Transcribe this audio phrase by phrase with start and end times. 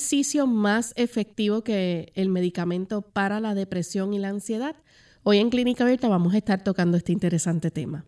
[0.00, 4.74] Ejercicio más efectivo que el medicamento para la depresión y la ansiedad.
[5.24, 8.06] Hoy en Clínica Abierta vamos a estar tocando este interesante tema.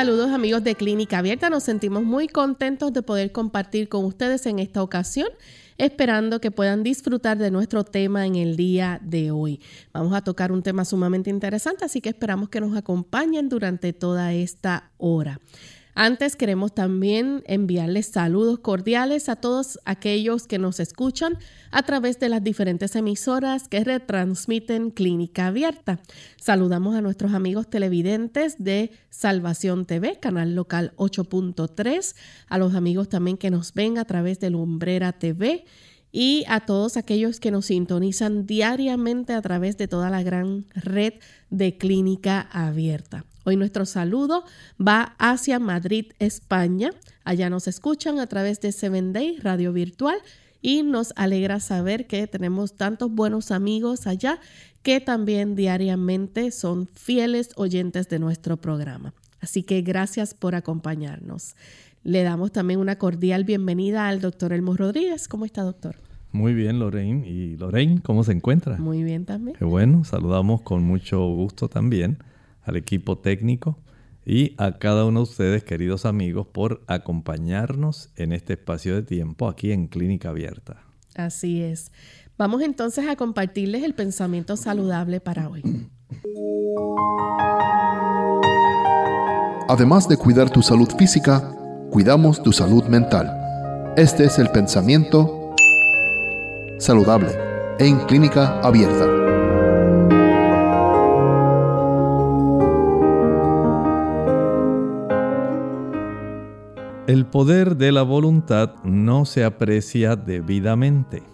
[0.00, 4.58] Saludos amigos de Clínica Abierta, nos sentimos muy contentos de poder compartir con ustedes en
[4.58, 5.28] esta ocasión,
[5.76, 9.60] esperando que puedan disfrutar de nuestro tema en el día de hoy.
[9.92, 14.32] Vamos a tocar un tema sumamente interesante, así que esperamos que nos acompañen durante toda
[14.32, 15.38] esta hora.
[15.94, 21.36] Antes queremos también enviarles saludos cordiales a todos aquellos que nos escuchan
[21.70, 26.00] a través de las diferentes emisoras que retransmiten Clínica Abierta.
[26.40, 32.14] Saludamos a nuestros amigos televidentes de Salvación TV, canal local 8.3,
[32.48, 35.64] a los amigos también que nos ven a través de Lumbrera TV
[36.12, 41.14] y a todos aquellos que nos sintonizan diariamente a través de toda la gran red
[41.50, 43.24] de Clínica Abierta.
[43.50, 44.44] Hoy nuestro saludo
[44.80, 46.92] va hacia Madrid, España.
[47.24, 50.18] Allá nos escuchan a través de Seven Day Radio Virtual
[50.62, 54.38] y nos alegra saber que tenemos tantos buenos amigos allá
[54.84, 59.14] que también diariamente son fieles oyentes de nuestro programa.
[59.40, 61.56] Así que gracias por acompañarnos.
[62.04, 65.26] Le damos también una cordial bienvenida al doctor Elmo Rodríguez.
[65.26, 65.96] ¿Cómo está, doctor?
[66.30, 67.26] Muy bien, Lorraine.
[67.28, 68.76] ¿Y Lorraine, cómo se encuentra?
[68.76, 69.56] Muy bien también.
[69.56, 72.18] Qué bueno, saludamos con mucho gusto también
[72.62, 73.78] al equipo técnico
[74.24, 79.48] y a cada uno de ustedes, queridos amigos, por acompañarnos en este espacio de tiempo
[79.48, 80.82] aquí en Clínica Abierta.
[81.14, 81.90] Así es.
[82.38, 85.62] Vamos entonces a compartirles el pensamiento saludable para hoy.
[89.68, 91.54] Además de cuidar tu salud física,
[91.90, 93.94] cuidamos tu salud mental.
[93.96, 95.54] Este es el pensamiento
[96.78, 97.30] saludable
[97.78, 99.29] en Clínica Abierta.
[107.10, 111.24] El poder de la voluntad no se aprecia debidamente.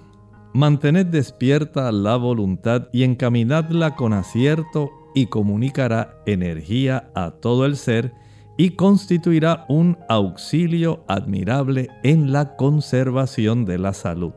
[0.54, 8.14] Mantened despierta la voluntad y encaminadla con acierto y comunicará energía a todo el ser
[8.56, 14.32] y constituirá un auxilio admirable en la conservación de la salud.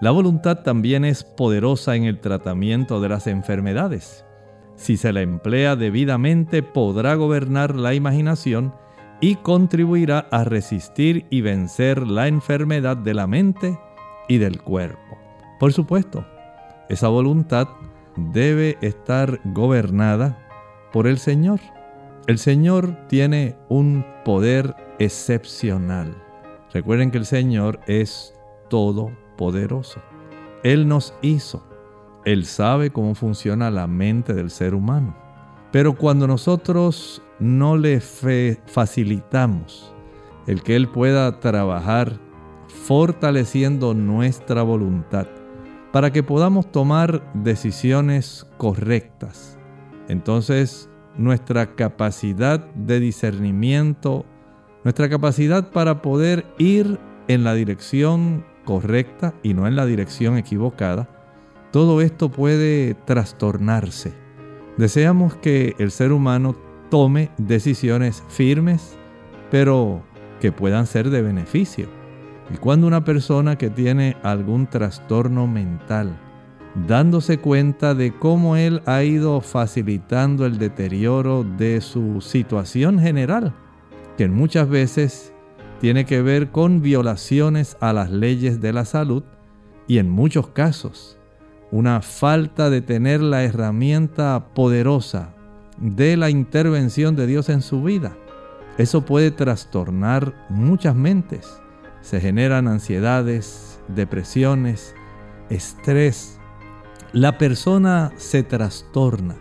[0.00, 4.24] La voluntad también es poderosa en el tratamiento de las enfermedades.
[4.76, 8.72] Si se la emplea debidamente podrá gobernar la imaginación
[9.20, 13.78] y contribuirá a resistir y vencer la enfermedad de la mente
[14.28, 15.18] y del cuerpo.
[15.58, 16.26] Por supuesto,
[16.88, 17.68] esa voluntad
[18.16, 20.38] debe estar gobernada
[20.92, 21.60] por el Señor.
[22.26, 26.14] El Señor tiene un poder excepcional.
[26.72, 28.34] Recuerden que el Señor es
[28.68, 30.00] todopoderoso.
[30.62, 31.66] Él nos hizo.
[32.24, 35.16] Él sabe cómo funciona la mente del ser humano.
[35.72, 39.94] Pero cuando nosotros no le facilitamos
[40.46, 42.20] el que Él pueda trabajar
[42.68, 45.26] fortaleciendo nuestra voluntad
[45.92, 49.58] para que podamos tomar decisiones correctas,
[50.08, 54.24] entonces nuestra capacidad de discernimiento,
[54.84, 61.08] nuestra capacidad para poder ir en la dirección correcta y no en la dirección equivocada,
[61.72, 64.12] todo esto puede trastornarse.
[64.76, 66.56] Deseamos que el ser humano
[66.90, 68.98] tome decisiones firmes,
[69.50, 70.02] pero
[70.40, 71.88] que puedan ser de beneficio.
[72.52, 76.18] Y cuando una persona que tiene algún trastorno mental,
[76.86, 83.54] dándose cuenta de cómo él ha ido facilitando el deterioro de su situación general,
[84.16, 85.32] que muchas veces
[85.80, 89.22] tiene que ver con violaciones a las leyes de la salud
[89.86, 91.16] y en muchos casos
[91.72, 95.34] una falta de tener la herramienta poderosa
[95.80, 98.16] de la intervención de Dios en su vida.
[98.78, 101.60] Eso puede trastornar muchas mentes.
[102.00, 104.94] Se generan ansiedades, depresiones,
[105.48, 106.38] estrés.
[107.12, 109.36] La persona se trastorna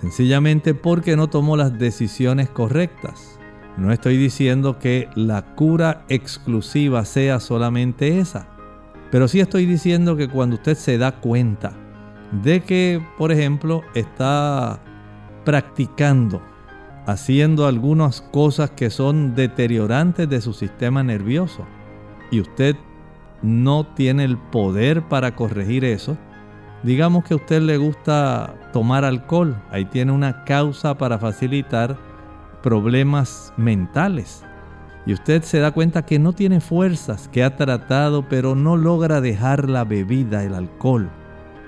[0.00, 3.38] sencillamente porque no tomó las decisiones correctas.
[3.76, 8.48] No estoy diciendo que la cura exclusiva sea solamente esa,
[9.10, 11.72] pero sí estoy diciendo que cuando usted se da cuenta
[12.42, 14.80] de que, por ejemplo, está
[15.44, 16.42] practicando,
[17.06, 21.66] haciendo algunas cosas que son deteriorantes de su sistema nervioso
[22.30, 22.76] y usted
[23.42, 26.16] no tiene el poder para corregir eso,
[26.82, 31.98] digamos que a usted le gusta tomar alcohol, ahí tiene una causa para facilitar
[32.62, 34.44] problemas mentales.
[35.04, 39.20] Y usted se da cuenta que no tiene fuerzas, que ha tratado pero no logra
[39.20, 41.10] dejar la bebida, el alcohol.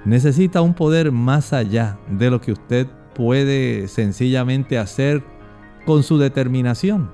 [0.05, 5.23] Necesita un poder más allá de lo que usted puede sencillamente hacer
[5.87, 7.11] con su determinación.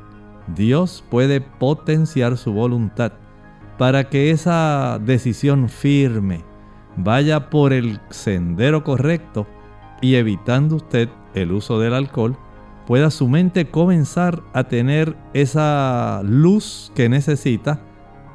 [0.54, 3.12] Dios puede potenciar su voluntad
[3.78, 6.44] para que esa decisión firme
[6.96, 9.46] vaya por el sendero correcto
[10.00, 12.36] y evitando usted el uso del alcohol,
[12.86, 17.80] pueda su mente comenzar a tener esa luz que necesita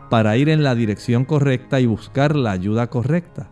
[0.10, 3.50] para ir en la dirección correcta y buscar la ayuda correcta.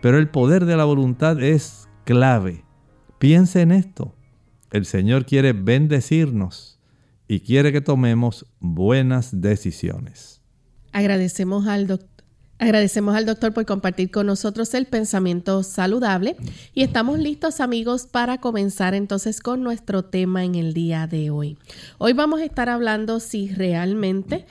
[0.00, 2.64] Pero el poder de la voluntad es clave.
[3.20, 4.14] Piense en esto.
[4.72, 6.78] El Señor quiere bendecirnos
[7.28, 10.40] y quiere que tomemos buenas decisiones.
[10.90, 13.52] Agradecemos al doctor.
[13.52, 16.36] Por compartir con nosotros el pensamiento saludable
[16.72, 21.58] y estamos listos amigos para comenzar entonces con nuestro tema en el día de hoy.
[21.98, 24.46] Hoy vamos a estar hablando si realmente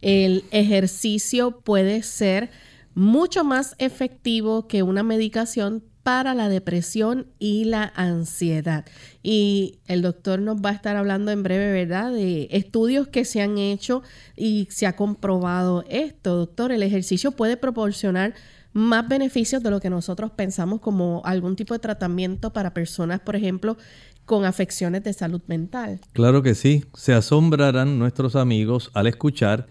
[0.00, 2.50] el ejercicio puede ser
[2.94, 8.84] mucho más efectivo que una medicación para la depresión y la ansiedad.
[9.22, 13.40] Y el doctor nos va a estar hablando en breve, ¿verdad?, de estudios que se
[13.40, 14.02] han hecho
[14.36, 16.36] y se ha comprobado esto.
[16.36, 18.34] Doctor, el ejercicio puede proporcionar
[18.74, 23.34] más beneficios de lo que nosotros pensamos como algún tipo de tratamiento para personas, por
[23.34, 23.78] ejemplo,
[24.26, 26.00] con afecciones de salud mental.
[26.12, 29.68] Claro que sí, se asombrarán nuestros amigos al escuchar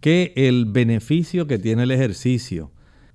[0.00, 2.70] que el beneficio que tiene el ejercicio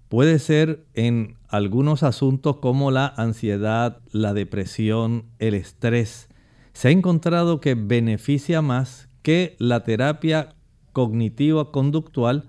[0.09, 6.27] puede ser en algunos asuntos como la ansiedad, la depresión, el estrés.
[6.73, 10.55] Se ha encontrado que beneficia más que la terapia
[10.93, 12.47] cognitiva conductual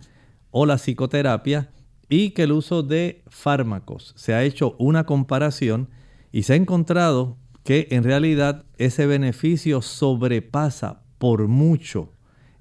[0.50, 1.70] o la psicoterapia
[2.08, 4.14] y que el uso de fármacos.
[4.16, 5.88] Se ha hecho una comparación
[6.32, 12.12] y se ha encontrado que en realidad ese beneficio sobrepasa por mucho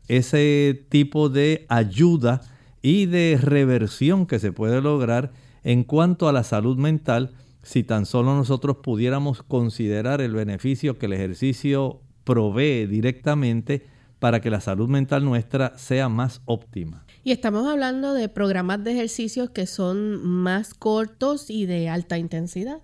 [0.07, 2.42] ese tipo de ayuda
[2.81, 5.31] y de reversión que se puede lograr
[5.63, 7.31] en cuanto a la salud mental
[7.61, 13.85] si tan solo nosotros pudiéramos considerar el beneficio que el ejercicio provee directamente
[14.19, 17.05] para que la salud mental nuestra sea más óptima.
[17.23, 22.79] Y estamos hablando de programas de ejercicios que son más cortos y de alta intensidad.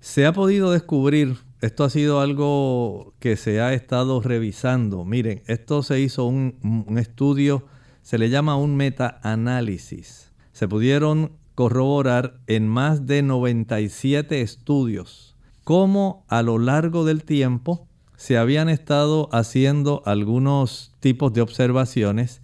[0.00, 5.04] Se ha podido descubrir, esto ha sido algo que se ha estado revisando.
[5.04, 7.66] Miren, esto se hizo un, un estudio
[8.02, 10.32] se le llama un meta-análisis.
[10.52, 18.38] Se pudieron corroborar en más de 97 estudios cómo a lo largo del tiempo se
[18.38, 22.40] habían estado haciendo algunos tipos de observaciones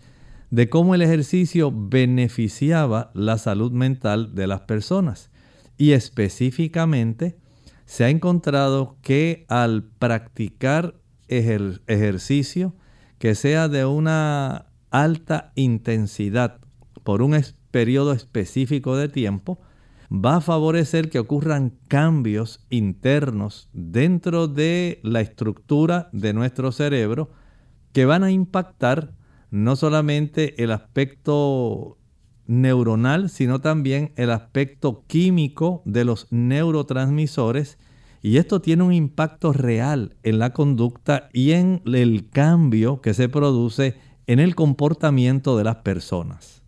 [0.50, 5.30] de cómo el ejercicio beneficiaba la salud mental de las personas.
[5.76, 7.36] Y específicamente
[7.84, 10.94] se ha encontrado que al practicar
[11.28, 12.74] ejercicio
[13.18, 16.60] que sea de una alta intensidad
[17.04, 17.40] por un
[17.70, 19.60] periodo específico de tiempo,
[20.10, 27.30] va a favorecer que ocurran cambios internos dentro de la estructura de nuestro cerebro
[27.92, 29.12] que van a impactar
[29.50, 31.98] no solamente el aspecto
[32.46, 37.78] neuronal, sino también el aspecto químico de los neurotransmisores
[38.20, 43.28] y esto tiene un impacto real en la conducta y en el cambio que se
[43.28, 43.96] produce
[44.28, 46.62] en el comportamiento de las personas.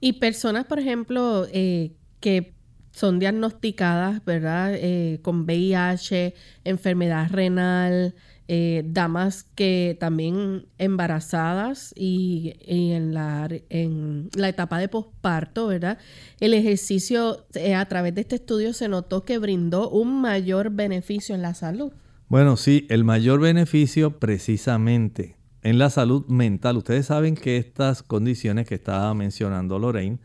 [0.00, 2.52] Y personas, por ejemplo, eh, que
[2.90, 4.74] son diagnosticadas, ¿verdad?
[4.74, 8.16] Eh, con VIH, enfermedad renal,
[8.48, 15.98] eh, damas que también embarazadas y, en, la, en la etapa de posparto, ¿verdad?
[16.40, 21.42] El ejercicio a través de este estudio se notó que brindó un mayor beneficio en
[21.42, 21.92] la salud.
[22.26, 26.76] Bueno, sí, el mayor beneficio precisamente en la salud mental.
[26.76, 30.18] Ustedes saben que estas condiciones que estaba mencionando Lorraine,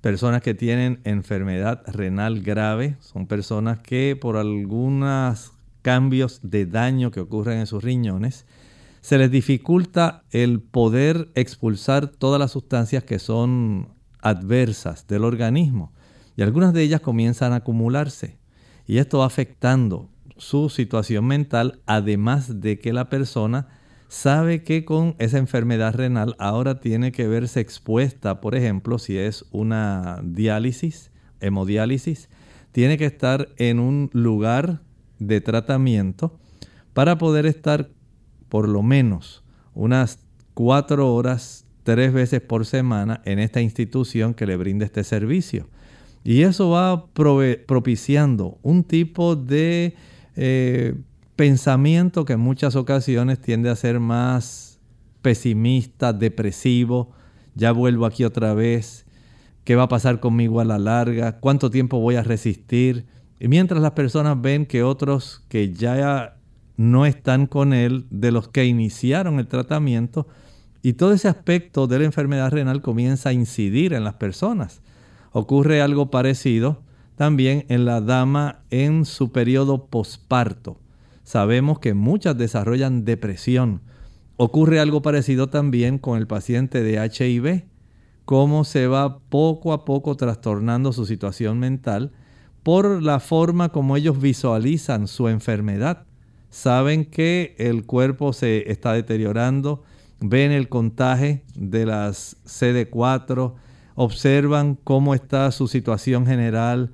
[0.00, 5.52] personas que tienen enfermedad renal grave, son personas que por algunas
[5.82, 8.46] cambios de daño que ocurren en sus riñones,
[9.00, 15.92] se les dificulta el poder expulsar todas las sustancias que son adversas del organismo
[16.36, 18.38] y algunas de ellas comienzan a acumularse
[18.84, 23.68] y esto va afectando su situación mental, además de que la persona
[24.08, 29.44] sabe que con esa enfermedad renal ahora tiene que verse expuesta, por ejemplo, si es
[29.50, 31.10] una diálisis,
[31.40, 32.28] hemodiálisis,
[32.72, 34.82] tiene que estar en un lugar
[35.18, 36.38] de tratamiento
[36.92, 37.90] para poder estar
[38.48, 39.44] por lo menos
[39.74, 40.18] unas
[40.54, 45.68] cuatro horas, tres veces por semana en esta institución que le brinda este servicio.
[46.24, 49.94] Y eso va propiciando un tipo de
[50.34, 50.94] eh,
[51.36, 54.80] pensamiento que en muchas ocasiones tiende a ser más
[55.22, 57.12] pesimista, depresivo.
[57.54, 59.06] Ya vuelvo aquí otra vez.
[59.64, 61.38] ¿Qué va a pasar conmigo a la larga?
[61.40, 63.06] ¿Cuánto tiempo voy a resistir?
[63.38, 66.36] Y mientras las personas ven que otros que ya
[66.76, 70.26] no están con él, de los que iniciaron el tratamiento,
[70.82, 74.82] y todo ese aspecto de la enfermedad renal comienza a incidir en las personas.
[75.32, 76.82] Ocurre algo parecido
[77.16, 80.78] también en la dama en su periodo posparto.
[81.26, 83.80] Sabemos que muchas desarrollan depresión.
[84.36, 87.64] Ocurre algo parecido también con el paciente de HIV,
[88.24, 92.12] cómo se va poco a poco trastornando su situación mental
[92.62, 96.06] por la forma como ellos visualizan su enfermedad.
[96.48, 99.82] Saben que el cuerpo se está deteriorando,
[100.20, 103.54] ven el contagio de las CD4,
[103.96, 106.92] observan cómo está su situación general,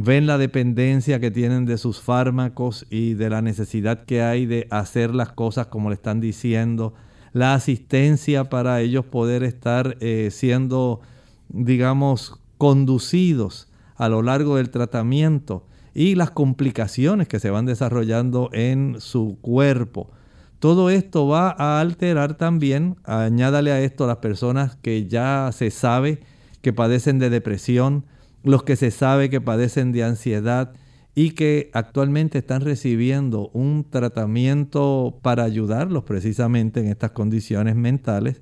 [0.00, 4.68] ven la dependencia que tienen de sus fármacos y de la necesidad que hay de
[4.70, 6.94] hacer las cosas como le están diciendo,
[7.32, 11.00] la asistencia para ellos poder estar eh, siendo,
[11.48, 19.00] digamos, conducidos a lo largo del tratamiento y las complicaciones que se van desarrollando en
[19.00, 20.12] su cuerpo.
[20.60, 26.20] Todo esto va a alterar también, añádale a esto las personas que ya se sabe
[26.62, 28.04] que padecen de depresión,
[28.42, 30.72] los que se sabe que padecen de ansiedad
[31.14, 38.40] y que actualmente están recibiendo un tratamiento para ayudarlos precisamente en estas condiciones mentales,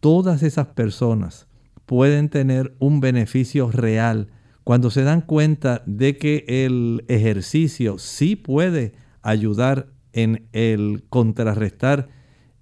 [0.00, 1.46] todas esas personas
[1.86, 4.28] pueden tener un beneficio real
[4.64, 8.92] cuando se dan cuenta de que el ejercicio sí puede
[9.22, 12.08] ayudar en el contrarrestar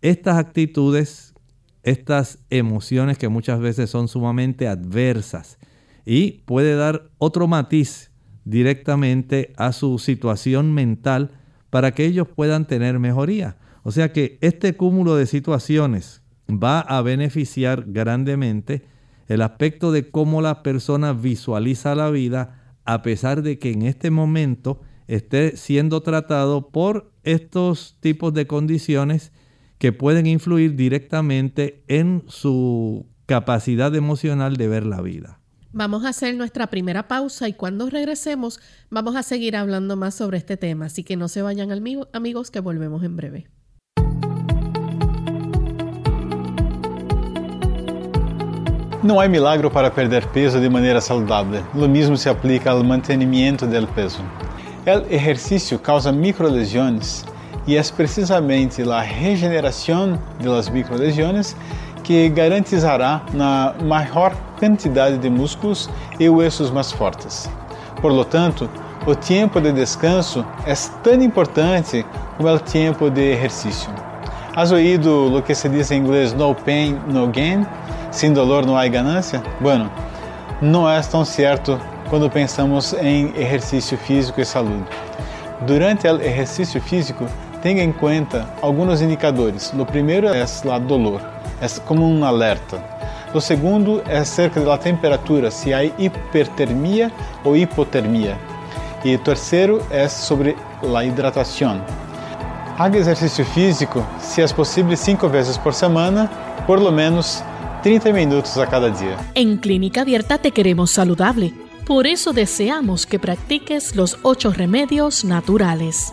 [0.01, 1.35] estas actitudes
[1.83, 5.58] estas emociones que muchas veces son sumamente adversas
[6.11, 8.11] y puede dar otro matiz
[8.47, 11.33] directamente a su situación mental
[11.69, 13.59] para que ellos puedan tener mejoría.
[13.83, 18.87] O sea que este cúmulo de situaciones va a beneficiar grandemente
[19.27, 24.11] el aspecto de cómo la persona visualiza la vida a pesar de que en este
[24.11, 29.31] momento esté siendo tratado por estos tipos de condiciones
[29.77, 35.38] que pueden influir directamente en su capacidad emocional de ver la vida.
[35.79, 38.59] Vamos a hacer nuestra primera pausa y cuando regresemos
[38.91, 41.71] vamos a seguir hablando más sobre este tema, así que no se vayan
[42.13, 43.47] amigos que volvemos en breve.
[49.05, 51.63] No hay milagro para perder peso de manera saludable.
[51.73, 54.19] Lo mismo se aplica al mantenimiento del peso.
[54.85, 57.25] El ejercicio causa microlesiones
[57.69, 61.55] e é precisamente a regeneração das microlesões
[62.03, 65.89] que garantizará na maior quantidade de músculos
[66.19, 67.49] e ossos mais fortes.
[68.01, 68.69] Por lo tanto,
[69.07, 72.05] o tempo de descanso é tão importante
[72.37, 73.91] como o tempo de exercício.
[74.55, 77.67] Has oído o que se diz em inglês no pain, no gain?
[78.11, 79.43] Sem dolor não há ganância?
[79.61, 79.91] Bueno,
[80.61, 84.85] não é tão certo quando pensamos em exercício físico e saúde.
[85.67, 87.27] Durante o exercício físico,
[87.63, 89.73] Tenha em conta alguns indicadores.
[89.73, 91.21] O primeiro é o dolor,
[91.61, 92.81] é como um alerta.
[93.35, 97.13] O segundo é acerca da temperatura, se há hipertermia
[97.45, 98.39] ou hipotermia.
[99.05, 101.85] E o terceiro é sobre a hidratação.
[102.79, 106.31] Haga exercício físico, se é possível, cinco vezes por semana,
[106.67, 107.43] por lo menos
[107.83, 109.17] 30 minutos a cada dia.
[109.35, 111.53] Em Clínica Abierta te queremos saludable.
[111.85, 116.13] Por eso deseamos que practiques los ocho remedios naturales.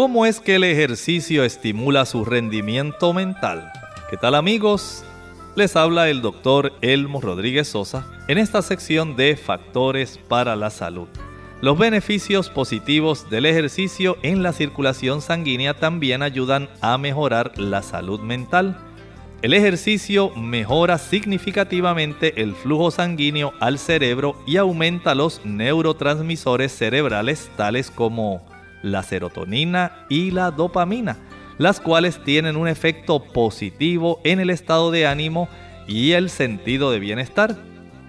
[0.00, 3.70] ¿Cómo es que el ejercicio estimula su rendimiento mental?
[4.08, 5.04] ¿Qué tal amigos?
[5.56, 11.06] Les habla el doctor Elmo Rodríguez Sosa en esta sección de Factores para la Salud.
[11.60, 18.20] Los beneficios positivos del ejercicio en la circulación sanguínea también ayudan a mejorar la salud
[18.20, 18.78] mental.
[19.42, 27.90] El ejercicio mejora significativamente el flujo sanguíneo al cerebro y aumenta los neurotransmisores cerebrales tales
[27.90, 28.49] como
[28.82, 31.16] la serotonina y la dopamina,
[31.58, 35.48] las cuales tienen un efecto positivo en el estado de ánimo
[35.86, 37.56] y el sentido de bienestar.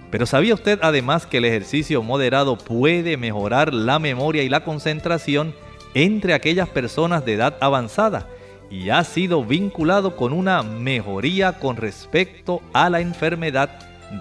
[0.09, 5.55] Pero ¿sabía usted además que el ejercicio moderado puede mejorar la memoria y la concentración
[5.93, 8.27] entre aquellas personas de edad avanzada?
[8.71, 13.69] y ha sido vinculado con una mejoría con respecto a la enfermedad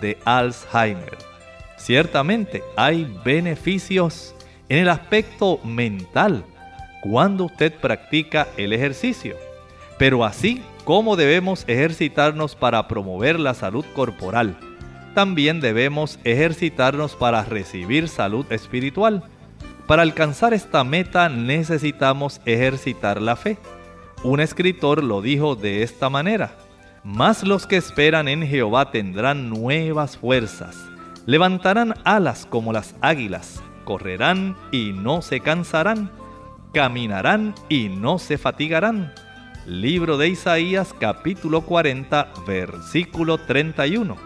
[0.00, 1.16] de Alzheimer.
[1.76, 4.35] Ciertamente hay beneficios
[4.71, 6.45] en el aspecto mental
[7.03, 9.37] cuando usted practica el ejercicio,
[9.99, 14.57] pero así como debemos ejercitarnos para promover la salud corporal,
[15.15, 19.25] también debemos ejercitarnos para recibir salud espiritual.
[19.89, 23.59] Para alcanzar esta meta necesitamos ejercitar la fe.
[24.23, 26.53] Un escritor lo dijo de esta manera,
[27.03, 30.77] Más los que esperan en Jehová tendrán nuevas fuerzas,
[31.27, 36.12] levantarán alas como las águilas, correrán y no se cansarán,
[36.73, 39.12] caminarán y no se fatigarán.
[39.66, 44.16] Libro de Isaías capítulo 40 versículo 31.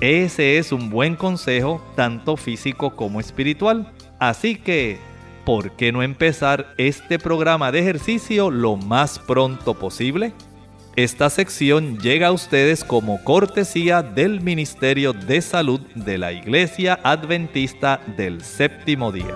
[0.00, 3.92] Ese es un buen consejo tanto físico como espiritual.
[4.18, 4.98] Así que
[5.44, 10.32] ¿por qué no empezar este programa de ejercicio lo más pronto posible?
[10.96, 18.00] Esta sección llega a ustedes como cortesía del Ministerio de Salud de la Iglesia Adventista
[18.16, 19.34] del Séptimo Día.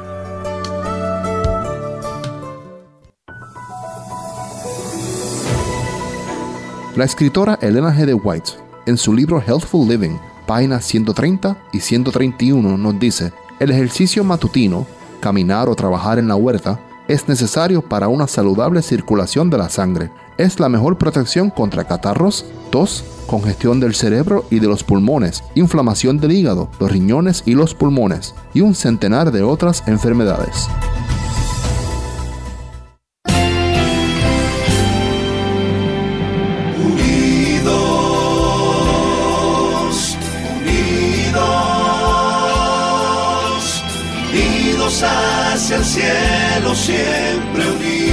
[6.95, 8.07] La escritora Elena G.
[8.07, 8.53] de White,
[8.87, 14.87] en su libro Healthful Living, páginas 130 y 131, nos dice, el ejercicio matutino
[15.19, 20.13] caminar o trabajar en la huerta es necesario para una saludable circulación de la sangre.
[20.39, 26.19] Es la mejor protección contra catarros, tos, congestión del cerebro y de los pulmones, inflamación
[26.19, 30.69] del hígado, los riñones y los pulmones, y un centenar de otras enfermedades.
[45.71, 48.08] el cielo siempre unidos, unidos,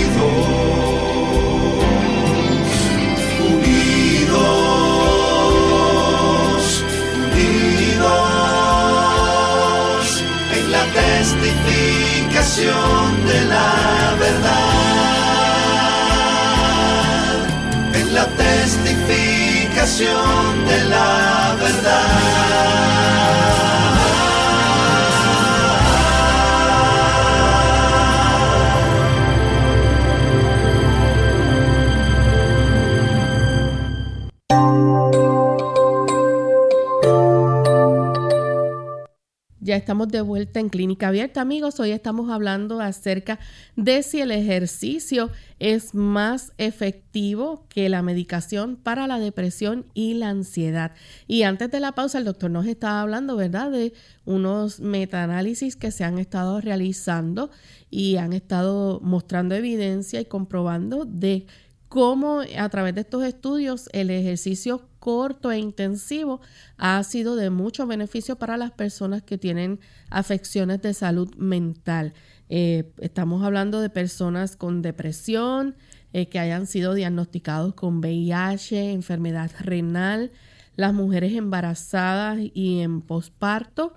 [39.75, 41.81] Estamos de vuelta en Clínica Abierta, amigos.
[41.81, 43.39] Hoy estamos hablando acerca
[43.75, 50.29] de si el ejercicio es más efectivo que la medicación para la depresión y la
[50.29, 50.93] ansiedad.
[51.27, 55.91] Y antes de la pausa, el doctor nos estaba hablando, ¿verdad?, de unos metaanálisis que
[55.91, 57.51] se han estado realizando
[57.89, 61.47] y han estado mostrando evidencia y comprobando de
[61.89, 66.41] cómo a través de estos estudios el ejercicio corto e intensivo
[66.77, 72.13] ha sido de mucho beneficio para las personas que tienen afecciones de salud mental.
[72.49, 75.75] Eh, estamos hablando de personas con depresión,
[76.13, 80.31] eh, que hayan sido diagnosticados con VIH, enfermedad renal,
[80.75, 83.93] las mujeres embarazadas y en posparto.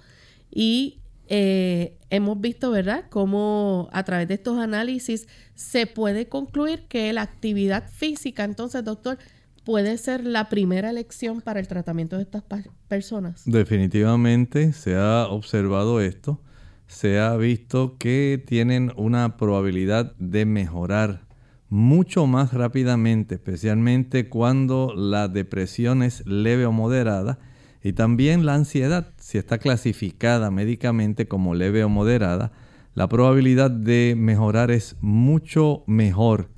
[0.50, 0.98] Y
[1.28, 7.22] eh, hemos visto, ¿verdad?, cómo a través de estos análisis se puede concluir que la
[7.22, 9.18] actividad física, entonces, doctor,
[9.64, 12.42] puede ser la primera elección para el tratamiento de estas
[12.88, 13.42] personas?
[13.44, 16.40] Definitivamente se ha observado esto,
[16.86, 21.26] se ha visto que tienen una probabilidad de mejorar
[21.68, 27.38] mucho más rápidamente, especialmente cuando la depresión es leve o moderada
[27.82, 32.52] y también la ansiedad, si está clasificada médicamente como leve o moderada,
[32.94, 36.50] la probabilidad de mejorar es mucho mejor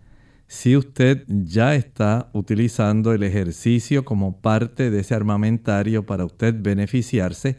[0.51, 7.57] si usted ya está utilizando el ejercicio como parte de ese armamentario para usted beneficiarse,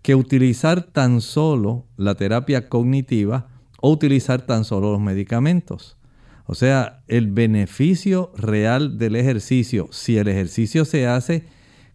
[0.00, 3.48] que utilizar tan solo la terapia cognitiva
[3.82, 5.98] o utilizar tan solo los medicamentos.
[6.46, 11.44] O sea, el beneficio real del ejercicio, si el ejercicio se hace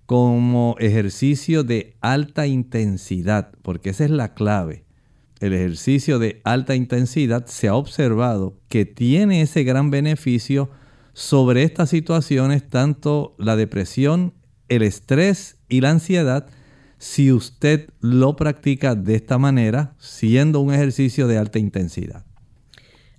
[0.05, 4.85] como ejercicio de alta intensidad, porque esa es la clave
[5.39, 10.69] el ejercicio de alta intensidad se ha observado que tiene ese gran beneficio
[11.13, 14.33] sobre estas situaciones, tanto la depresión,
[14.69, 16.47] el estrés y la ansiedad,
[16.97, 22.25] si usted lo practica de esta manera, siendo un ejercicio de alta intensidad.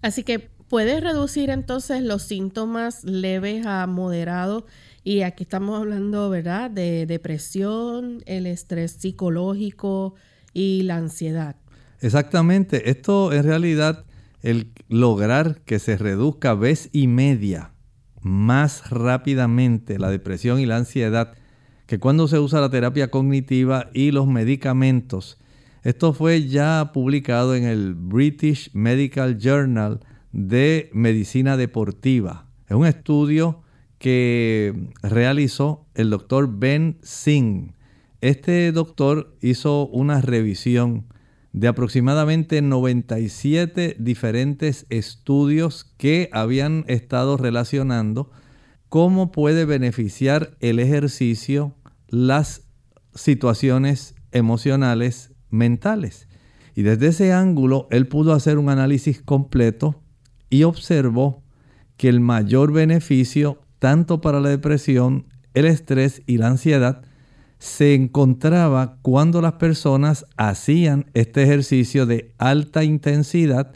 [0.02, 4.64] Así que puede reducir entonces los síntomas leves a moderados
[5.06, 10.16] y aquí estamos hablando, ¿verdad?, de depresión, el estrés psicológico
[10.52, 11.54] y la ansiedad.
[12.00, 14.04] Exactamente, esto en realidad
[14.42, 17.70] el lograr que se reduzca vez y media
[18.20, 21.34] más rápidamente la depresión y la ansiedad
[21.86, 25.38] que cuando se usa la terapia cognitiva y los medicamentos.
[25.84, 30.00] Esto fue ya publicado en el British Medical Journal
[30.32, 32.48] de Medicina Deportiva.
[32.68, 33.62] Es un estudio
[34.06, 37.74] que realizó el doctor Ben Singh.
[38.20, 41.06] Este doctor hizo una revisión
[41.52, 48.30] de aproximadamente 97 diferentes estudios que habían estado relacionando
[48.88, 51.74] cómo puede beneficiar el ejercicio
[52.06, 52.62] las
[53.12, 56.28] situaciones emocionales mentales.
[56.76, 60.00] Y desde ese ángulo él pudo hacer un análisis completo
[60.48, 61.42] y observó
[61.96, 67.02] que el mayor beneficio tanto para la depresión, el estrés y la ansiedad
[67.58, 73.72] se encontraba cuando las personas hacían este ejercicio de alta intensidad,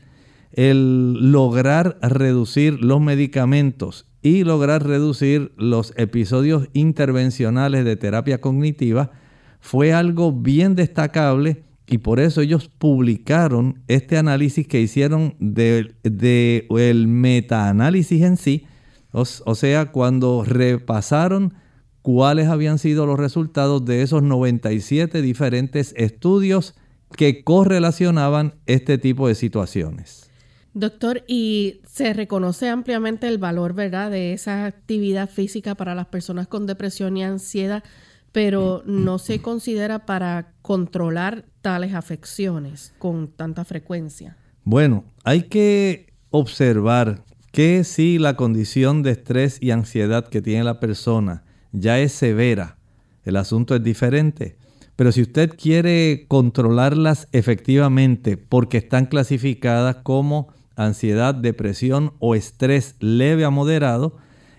[0.52, 9.12] el lograr reducir los medicamentos y lograr reducir los episodios intervencionales de terapia cognitiva
[9.60, 16.66] fue algo bien destacable y por eso ellos publicaron este análisis que hicieron del de,
[16.70, 18.66] el metaanálisis en sí,
[19.12, 21.54] o sea, cuando repasaron
[22.02, 26.74] cuáles habían sido los resultados de esos 97 diferentes estudios
[27.16, 30.30] que correlacionaban este tipo de situaciones.
[30.72, 36.46] Doctor, y se reconoce ampliamente el valor, ¿verdad?, de esa actividad física para las personas
[36.46, 37.82] con depresión y ansiedad,
[38.30, 44.36] pero no se considera para controlar tales afecciones con tanta frecuencia.
[44.62, 50.80] Bueno, hay que observar que si la condición de estrés y ansiedad que tiene la
[50.80, 52.78] persona ya es severa,
[53.24, 54.56] el asunto es diferente.
[54.96, 63.44] Pero si usted quiere controlarlas efectivamente porque están clasificadas como ansiedad, depresión o estrés leve
[63.44, 64.16] a moderado,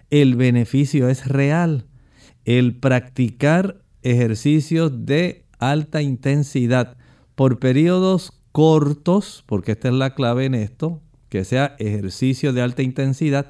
[0.10, 1.86] el beneficio es real.
[2.44, 6.98] El practicar ejercicios de alta intensidad
[7.36, 12.84] por periodos cortos, porque esta es la clave en esto, que sea ejercicio de alta
[12.84, 13.48] intensidad,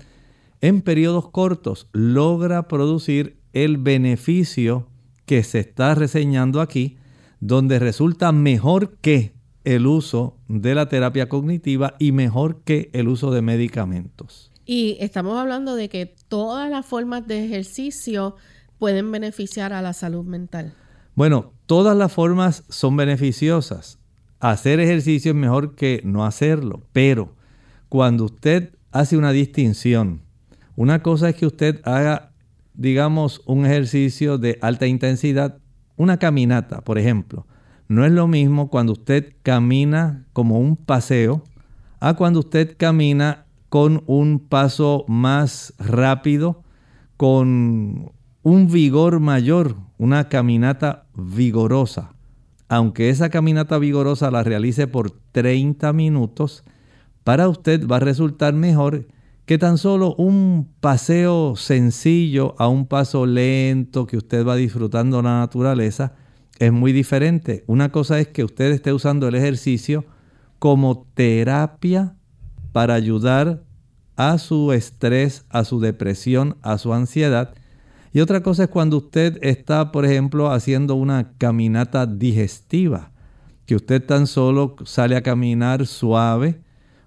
[0.62, 4.88] en periodos cortos logra producir el beneficio
[5.26, 7.00] que se está reseñando aquí,
[7.40, 13.32] donde resulta mejor que el uso de la terapia cognitiva y mejor que el uso
[13.32, 14.52] de medicamentos.
[14.64, 18.36] Y estamos hablando de que todas las formas de ejercicio
[18.78, 20.76] pueden beneficiar a la salud mental.
[21.16, 23.98] Bueno, todas las formas son beneficiosas.
[24.40, 27.41] Hacer ejercicio es mejor que no hacerlo, pero
[27.92, 30.22] cuando usted hace una distinción,
[30.76, 32.32] una cosa es que usted haga
[32.74, 35.60] digamos, un ejercicio de alta intensidad,
[35.98, 37.46] una caminata, por ejemplo.
[37.88, 41.44] No es lo mismo cuando usted camina como un paseo
[42.00, 46.64] a cuando usted camina con un paso más rápido,
[47.18, 52.14] con un vigor mayor, una caminata vigorosa.
[52.68, 56.64] Aunque esa caminata vigorosa la realice por 30 minutos,
[57.24, 59.08] para usted va a resultar mejor
[59.46, 65.40] que tan solo un paseo sencillo a un paso lento que usted va disfrutando la
[65.40, 66.14] naturaleza
[66.60, 67.64] es muy diferente.
[67.66, 70.06] Una cosa es que usted esté usando el ejercicio
[70.60, 72.16] como terapia
[72.72, 73.64] para ayudar
[74.16, 77.56] a su estrés, a su depresión, a su ansiedad.
[78.14, 83.12] Y otra cosa es cuando usted está, por ejemplo, haciendo una caminata digestiva,
[83.66, 86.62] que usted tan solo sale a caminar suave,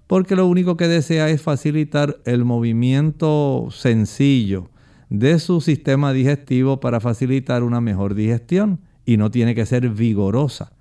[0.07, 4.69] porque lo único que desea es facilitar el movimiento sencillo
[5.09, 10.73] de su sistema digestivo para facilitar una mejor digestión y no tiene que ser vigorosa.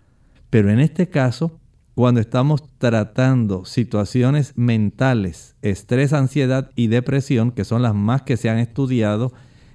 [0.51, 1.59] Pero en este caso,
[1.95, 8.51] cuando estamos tratando situaciones mentales, estrés, ansiedad y depresión, que son las más que se
[8.51, 9.33] han estudiado,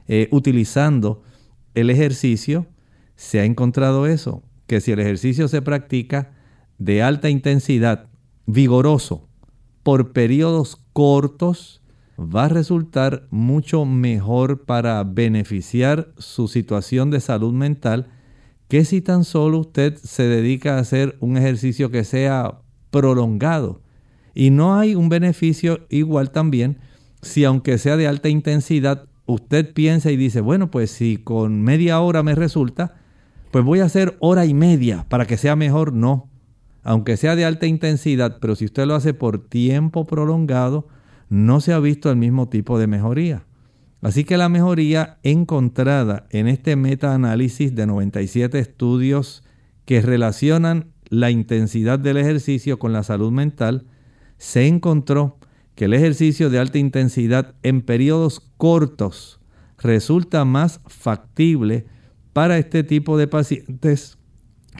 [0.08, 1.24] eh, utilizando
[1.76, 2.68] el ejercicio,
[3.16, 6.32] se ha encontrado eso, que si el ejercicio se practica
[6.78, 8.08] de alta intensidad,
[8.46, 9.29] vigoroso,
[9.84, 11.82] por periodos cortos
[12.20, 18.08] va a resultar mucho mejor para beneficiar su situación de salud mental
[18.68, 22.60] que si tan solo usted se dedica a hacer un ejercicio que sea
[22.92, 23.82] prolongado.
[24.36, 26.78] Y no hay un beneficio igual también
[27.22, 32.00] si aunque sea de alta intensidad, usted piensa y dice, bueno, pues si con media
[32.00, 32.96] hora me resulta,
[33.52, 36.29] pues voy a hacer hora y media para que sea mejor, no.
[36.90, 40.88] Aunque sea de alta intensidad, pero si usted lo hace por tiempo prolongado,
[41.30, 43.46] no se ha visto el mismo tipo de mejoría.
[44.02, 49.44] Así que la mejoría encontrada en este metaanálisis de 97 estudios
[49.86, 53.86] que relacionan la intensidad del ejercicio con la salud mental,
[54.40, 55.38] se encontró
[55.76, 59.40] que el ejercicio de alta intensidad en periodos cortos
[59.78, 61.86] resulta más factible
[62.34, 64.19] para este tipo de pacientes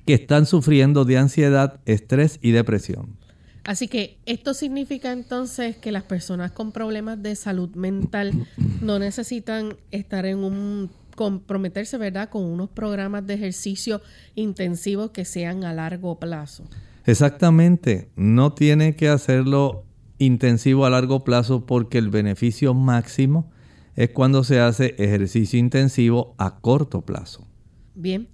[0.10, 3.16] que están sufriendo de ansiedad, estrés y depresión.
[3.64, 8.48] Así que esto significa entonces que las personas con problemas de salud mental
[8.82, 14.02] no necesitan estar en un comprometerse, ¿verdad?, con unos programas de ejercicio
[14.34, 16.64] intensivos que sean a largo plazo.
[17.06, 19.84] Exactamente, no tiene que hacerlo
[20.18, 23.52] intensivo a largo plazo porque el beneficio máximo
[23.96, 27.46] es cuando se hace ejercicio intensivo a corto plazo.
[27.94, 28.28] Bien,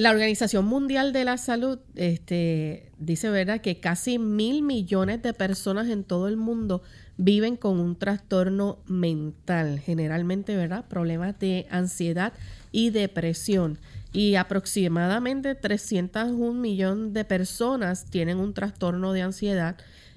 [0.00, 5.90] la Organización Mundial de la Salud este, dice, ¿verdad?, que casi mil millones de personas
[5.90, 6.82] en todo el mundo
[7.18, 12.32] viven con un trastorno mental, generalmente, ¿verdad?, problemas de ansiedad
[12.72, 13.78] y depresión.
[14.10, 19.76] Y aproximadamente 301 millones de personas tienen un trastorno de ansiedad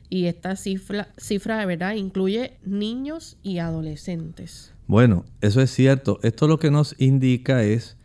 [0.10, 4.72] y esta cifra, cifra, ¿verdad?, incluye niños y adolescentes.
[4.88, 6.22] Bueno, eso es cierto.
[6.24, 7.98] Esto lo que nos indica es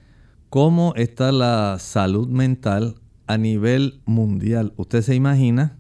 [0.51, 4.73] cómo está la salud mental a nivel mundial.
[4.77, 5.79] Usted se imagina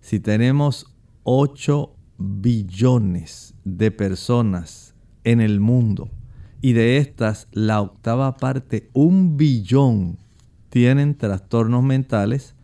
[0.00, 0.86] si tenemos
[1.22, 6.08] 8 billones de personas en el mundo
[6.60, 10.18] y de estas la octava parte, un billón,
[10.70, 12.54] tienen trastornos mentales,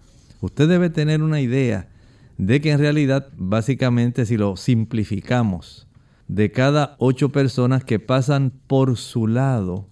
[0.40, 1.88] usted debe tener una idea
[2.36, 5.86] de que en realidad, básicamente, si lo simplificamos,
[6.26, 9.88] de cada ocho personas que pasan por su lado,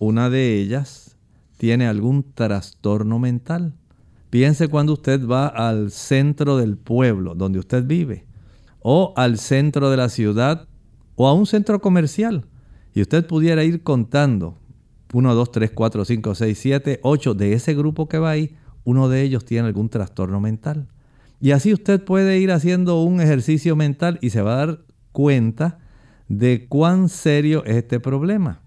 [0.00, 1.16] una de ellas
[1.58, 3.74] tiene algún trastorno mental.
[4.30, 8.24] Piense cuando usted va al centro del pueblo donde usted vive,
[8.80, 10.66] o al centro de la ciudad,
[11.16, 12.46] o a un centro comercial,
[12.94, 14.56] y usted pudiera ir contando
[15.12, 19.10] 1, 2, 3, 4, 5, 6, 7, 8 de ese grupo que va ahí, uno
[19.10, 20.88] de ellos tiene algún trastorno mental.
[21.40, 24.80] Y así usted puede ir haciendo un ejercicio mental y se va a dar
[25.12, 25.78] cuenta
[26.28, 28.62] de cuán serio es este problema.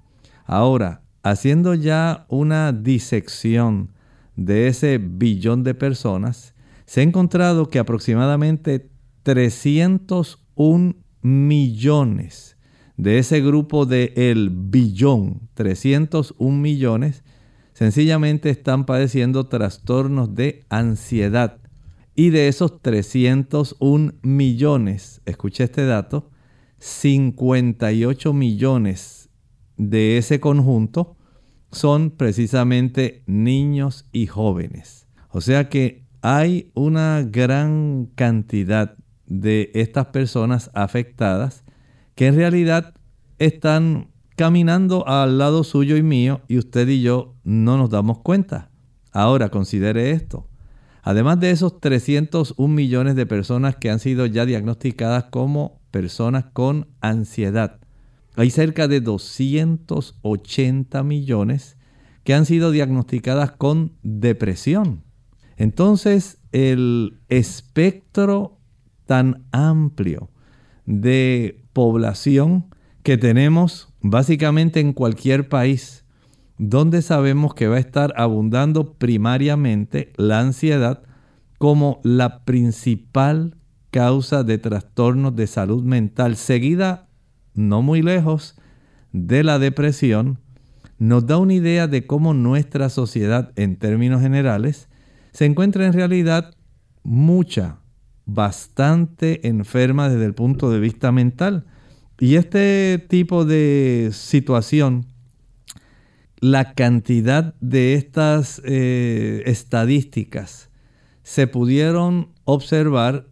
[0.46, 3.94] Ahora, haciendo ya una disección
[4.36, 6.54] de ese billón de personas,
[6.86, 8.90] se ha encontrado que aproximadamente
[9.24, 12.58] 301 millones
[12.98, 17.24] de ese grupo de el billón, 301 millones,
[17.74, 21.60] sencillamente están padeciendo trastornos de ansiedad.
[22.16, 26.30] Y de esos 301 millones, escuche este dato,
[26.78, 29.30] 58 millones
[29.90, 31.18] de ese conjunto
[31.72, 35.08] son precisamente niños y jóvenes.
[35.30, 41.64] O sea que hay una gran cantidad de estas personas afectadas
[42.16, 42.94] que en realidad
[43.40, 48.70] están caminando al lado suyo y mío y usted y yo no nos damos cuenta.
[49.12, 50.48] Ahora considere esto.
[51.02, 56.88] Además de esos 301 millones de personas que han sido ya diagnosticadas como personas con
[57.02, 57.80] ansiedad,
[58.36, 61.78] hay cerca de 280 millones
[62.24, 65.04] que han sido diagnosticadas con depresión.
[65.58, 68.60] Entonces, el espectro
[69.06, 70.30] tan amplio
[70.86, 76.06] de población que tenemos básicamente en cualquier país,
[76.58, 81.04] donde sabemos que va a estar abundando primariamente la ansiedad
[81.58, 83.58] como la principal
[83.92, 87.10] causa de trastornos de salud mental, seguida
[87.54, 88.56] no muy lejos
[89.12, 90.40] de la depresión,
[90.98, 94.88] nos da una idea de cómo nuestra sociedad en términos generales
[95.32, 96.56] se encuentra en realidad
[97.04, 97.80] mucha,
[98.26, 101.66] bastante enferma desde el punto de vista mental.
[102.20, 105.08] Y este tipo de situación,
[106.40, 110.70] la cantidad de estas eh, estadísticas
[111.24, 113.28] se pudieron observar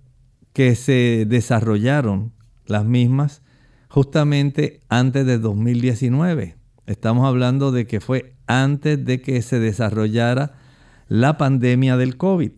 [0.54, 2.34] que se desarrollaron
[2.66, 3.44] las mismas
[3.92, 6.56] justamente antes de 2019.
[6.86, 10.54] Estamos hablando de que fue antes de que se desarrollara
[11.10, 12.52] la pandemia del COVID.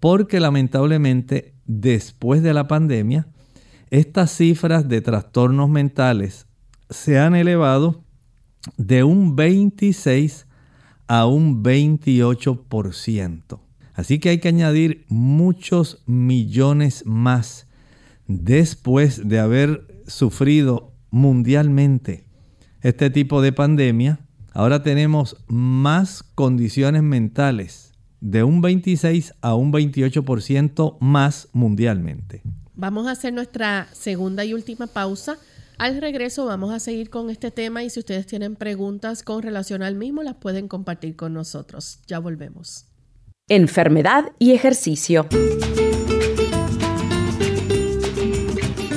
[0.00, 3.26] Porque lamentablemente después de la pandemia,
[3.88, 6.46] estas cifras de trastornos mentales
[6.90, 8.04] se han elevado
[8.76, 10.46] de un 26
[11.08, 13.60] a un 28%.
[13.94, 17.66] Así que hay que añadir muchos millones más
[18.26, 22.26] después de haber sufrido mundialmente
[22.86, 24.20] este tipo de pandemia,
[24.52, 32.42] ahora tenemos más condiciones mentales, de un 26 a un 28% más mundialmente.
[32.74, 35.36] Vamos a hacer nuestra segunda y última pausa.
[35.78, 39.82] Al regreso vamos a seguir con este tema y si ustedes tienen preguntas con relación
[39.82, 42.00] al mismo las pueden compartir con nosotros.
[42.06, 42.86] Ya volvemos.
[43.48, 45.26] Enfermedad y ejercicio.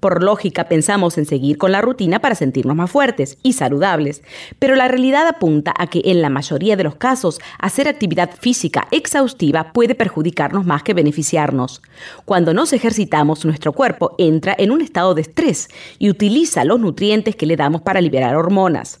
[0.00, 4.22] Por lógica pensamos en seguir con la rutina para sentirnos más fuertes y saludables,
[4.60, 8.86] pero la realidad apunta a que en la mayoría de los casos hacer actividad física
[8.92, 11.82] exhaustiva puede perjudicarnos más que beneficiarnos.
[12.24, 17.34] Cuando nos ejercitamos, nuestro cuerpo entra en un estado de estrés y utiliza los nutrientes
[17.34, 19.00] que le damos para liberar hormonas.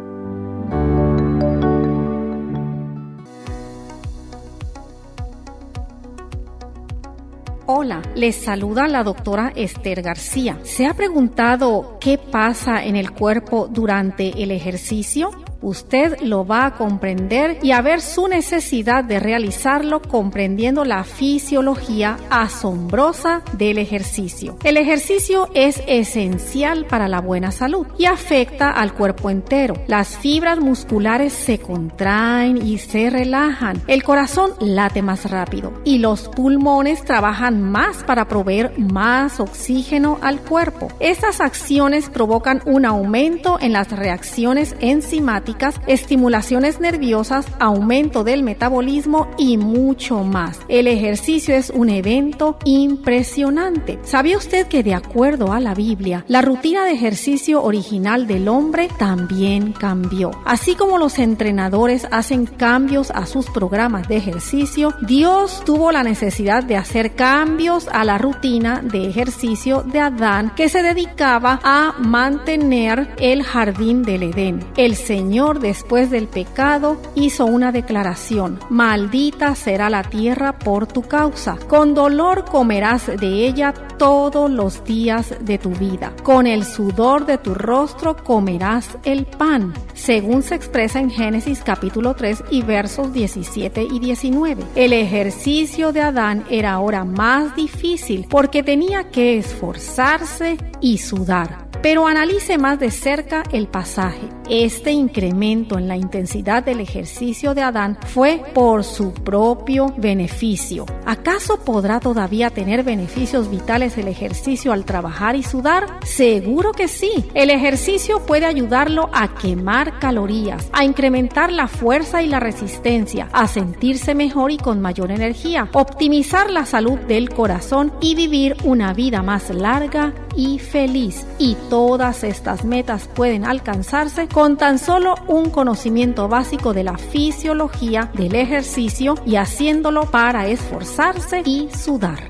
[7.65, 10.59] Hola, les saluda la doctora Esther García.
[10.63, 15.31] ¿Se ha preguntado qué pasa en el cuerpo durante el ejercicio?
[15.63, 22.17] Usted lo va a comprender y a ver su necesidad de realizarlo comprendiendo la fisiología
[22.30, 24.58] asombrosa del ejercicio.
[24.63, 29.76] El ejercicio es esencial para la buena salud y afecta al cuerpo entero.
[29.88, 33.82] Las fibras musculares se contraen y se relajan.
[33.88, 40.41] El corazón late más rápido y los pulmones trabajan más para proveer más oxígeno al
[40.41, 40.89] cuerpo.
[40.99, 45.53] Estas acciones provocan un aumento en las reacciones enzimáticas
[45.88, 50.60] estimulaciones nerviosas, aumento del metabolismo y mucho más.
[50.68, 54.00] El ejercicio es un evento impresionante.
[54.04, 58.89] ¿Sabía usted que de acuerdo a la Biblia, la rutina de ejercicio original del hombre
[58.98, 60.32] también cambió?
[60.46, 66.63] Así como los entrenadores hacen cambios a sus programas de ejercicio, Dios tuvo la necesidad
[66.63, 73.13] de hacer cambios a la rutina de ejercicio de Adán que se dedicaba a mantener
[73.20, 74.66] el jardín del Edén.
[74.78, 81.58] El Señor después del pecado hizo una declaración, maldita será la tierra por tu causa,
[81.67, 87.38] con dolor comerás de ella todos los días de tu vida, con el sudor de
[87.38, 93.84] tu rostro comerás el pan, según se expresa en Génesis capítulo 3 y versos 17
[93.84, 94.63] y 19.
[94.75, 101.63] El ejercicio de Adán era ahora más difícil porque tenía que esforzarse y sudar.
[101.82, 104.29] Pero analice más de cerca el pasaje.
[104.49, 110.86] Este incremento en la intensidad del ejercicio de Adán fue por su propio beneficio.
[111.06, 115.88] ¿Acaso podrá todavía tener beneficios vitales el ejercicio al trabajar y sudar?
[116.06, 117.12] Seguro que sí.
[117.34, 123.47] El ejercicio puede ayudarlo a quemar calorías, a incrementar la fuerza y la resistencia, a
[123.47, 129.24] sentirse mejor y con mayor energía, optimizar la salud del corazón y vivir una vida
[129.24, 131.26] más larga y feliz.
[131.39, 138.11] Y todas estas metas pueden alcanzarse con tan solo un conocimiento básico de la fisiología
[138.14, 142.28] del ejercicio y haciéndolo para esforzarse y sudar.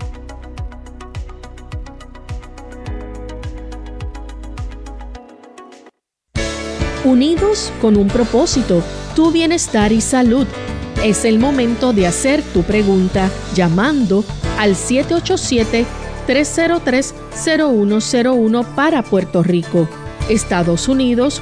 [7.03, 8.81] Unidos con un propósito,
[9.15, 10.47] tu bienestar y salud.
[11.03, 14.23] Es el momento de hacer tu pregunta llamando
[14.57, 15.85] al 787
[16.27, 19.87] 303-0101 para Puerto Rico,
[20.29, 21.41] Estados Unidos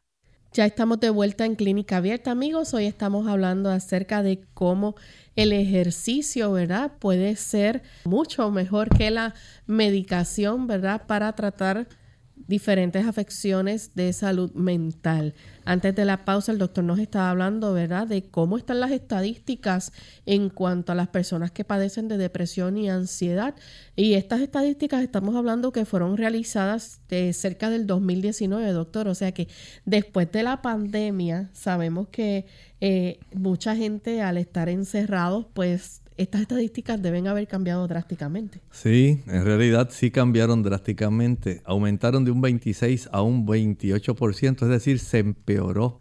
[0.53, 2.73] Ya estamos de vuelta en Clínica Abierta, amigos.
[2.73, 4.95] Hoy estamos hablando acerca de cómo
[5.37, 6.91] el ejercicio, ¿verdad?
[6.99, 9.33] Puede ser mucho mejor que la
[9.65, 11.07] medicación, ¿verdad?
[11.07, 11.87] Para tratar
[12.35, 15.35] diferentes afecciones de salud mental.
[15.63, 19.91] Antes de la pausa, el doctor nos estaba hablando, ¿verdad?, de cómo están las estadísticas
[20.25, 23.55] en cuanto a las personas que padecen de depresión y ansiedad.
[23.95, 29.07] Y estas estadísticas estamos hablando que fueron realizadas de cerca del 2019, doctor.
[29.07, 29.47] O sea que
[29.85, 32.45] después de la pandemia, sabemos que
[32.79, 38.61] eh, mucha gente al estar encerrados, pues estas estadísticas deben haber cambiado drásticamente.
[38.71, 41.61] Sí, en realidad sí cambiaron drásticamente.
[41.65, 45.99] Aumentaron de un 26 a un 28%, es decir, se empeoró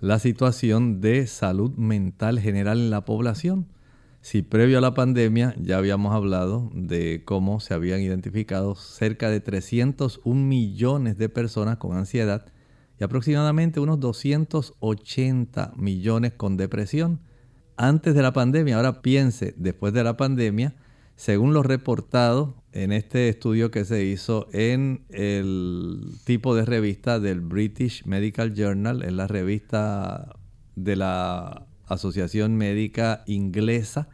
[0.00, 3.66] la situación de salud mental general en la población.
[4.22, 9.40] Si previo a la pandemia ya habíamos hablado de cómo se habían identificado cerca de
[9.40, 12.44] 301 millones de personas con ansiedad
[12.98, 17.20] y aproximadamente unos 280 millones con depresión
[17.80, 18.76] antes de la pandemia.
[18.76, 20.74] Ahora piense, después de la pandemia,
[21.16, 27.40] según lo reportado en este estudio que se hizo en el tipo de revista del
[27.40, 30.36] British Medical Journal, en la revista
[30.76, 34.08] de la Asociación Médica Inglesa,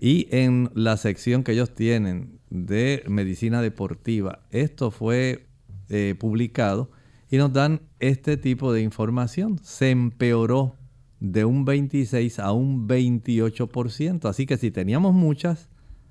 [0.00, 4.40] y en la sección que ellos tienen de medicina deportiva.
[4.50, 5.46] Esto fue
[5.90, 6.90] eh, publicado
[7.30, 9.60] y nos dan este tipo de información.
[9.62, 10.76] Se empeoró
[11.22, 14.28] de un 26 a un 28%.
[14.28, 15.68] Así que si teníamos muchas,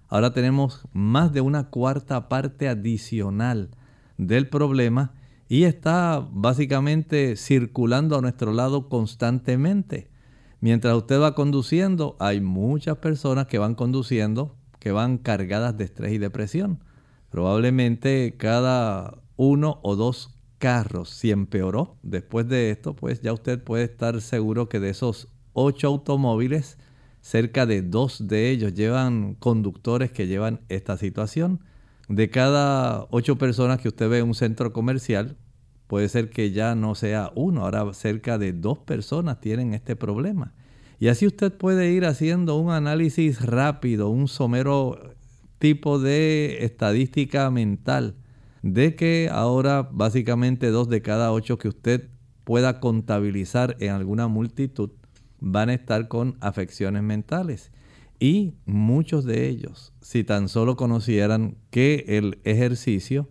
[0.07, 3.72] ahora tenemos más de una cuarta parte adicional
[4.18, 5.12] del problema
[5.49, 10.09] y está básicamente circulando a nuestro lado constantemente.
[10.62, 16.14] Mientras usted va conduciendo, hay muchas personas que van conduciendo que van cargadas de estrés
[16.14, 16.80] y depresión.
[17.30, 23.84] Probablemente cada uno o dos carros, si empeoró después de esto, pues ya usted puede
[23.84, 26.78] estar seguro que de esos ocho automóviles,
[27.20, 31.62] cerca de dos de ellos llevan conductores que llevan esta situación.
[32.07, 35.36] De cada ocho personas que usted ve en un centro comercial,
[35.88, 40.53] puede ser que ya no sea uno, ahora cerca de dos personas tienen este problema.
[40.99, 45.16] Y así usted puede ir haciendo un análisis rápido, un somero
[45.57, 48.21] tipo de estadística mental
[48.62, 52.09] de que ahora básicamente dos de cada ocho que usted
[52.43, 54.91] pueda contabilizar en alguna multitud
[55.39, 57.72] van a estar con afecciones mentales.
[58.20, 63.28] Y muchos de ellos, si tan solo conocieran que el ejercicio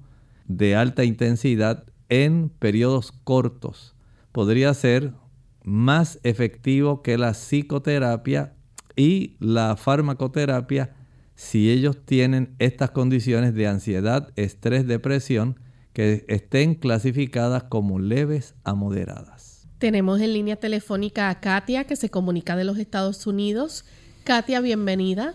[0.46, 3.94] de alta intensidad en periodos cortos
[4.32, 5.14] podría ser
[5.62, 8.54] más efectivo que la psicoterapia
[8.96, 10.96] y la farmacoterapia
[11.40, 15.56] si ellos tienen estas condiciones de ansiedad, estrés, depresión,
[15.94, 19.66] que estén clasificadas como leves a moderadas.
[19.78, 23.86] Tenemos en línea telefónica a Katia, que se comunica de los Estados Unidos.
[24.24, 25.32] Katia, bienvenida.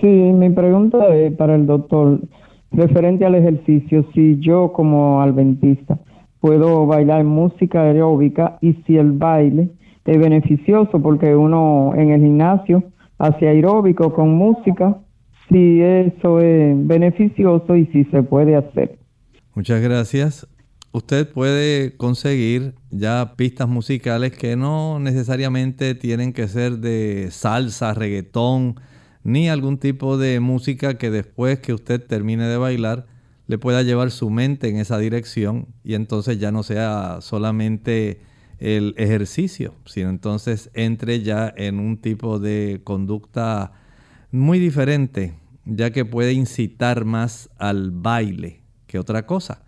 [0.00, 2.20] Sí, mi pregunta es para el doctor,
[2.70, 5.98] referente al ejercicio, si yo como adventista
[6.38, 9.70] puedo bailar música aeróbica y si el baile
[10.04, 12.84] es beneficioso porque uno en el gimnasio
[13.18, 14.98] hace aeróbico con música
[15.48, 18.98] si eso es beneficioso y si se puede hacer.
[19.54, 20.46] Muchas gracias.
[20.92, 28.76] Usted puede conseguir ya pistas musicales que no necesariamente tienen que ser de salsa, reggaetón,
[29.24, 33.06] ni algún tipo de música que después que usted termine de bailar
[33.46, 38.20] le pueda llevar su mente en esa dirección y entonces ya no sea solamente
[38.58, 43.72] el ejercicio, sino entonces entre ya en un tipo de conducta
[44.32, 49.62] muy diferente ya que puede incitar más al baile que otra cosa.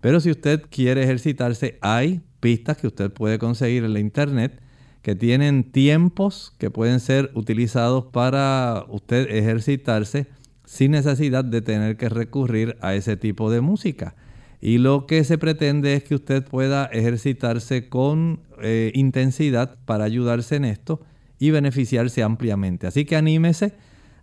[0.00, 4.60] Pero si usted quiere ejercitarse, hay pistas que usted puede conseguir en la internet
[5.02, 10.26] que tienen tiempos que pueden ser utilizados para usted ejercitarse
[10.64, 14.16] sin necesidad de tener que recurrir a ese tipo de música.
[14.60, 20.56] Y lo que se pretende es que usted pueda ejercitarse con eh, intensidad para ayudarse
[20.56, 21.02] en esto
[21.38, 22.88] y beneficiarse ampliamente.
[22.88, 23.74] Así que anímese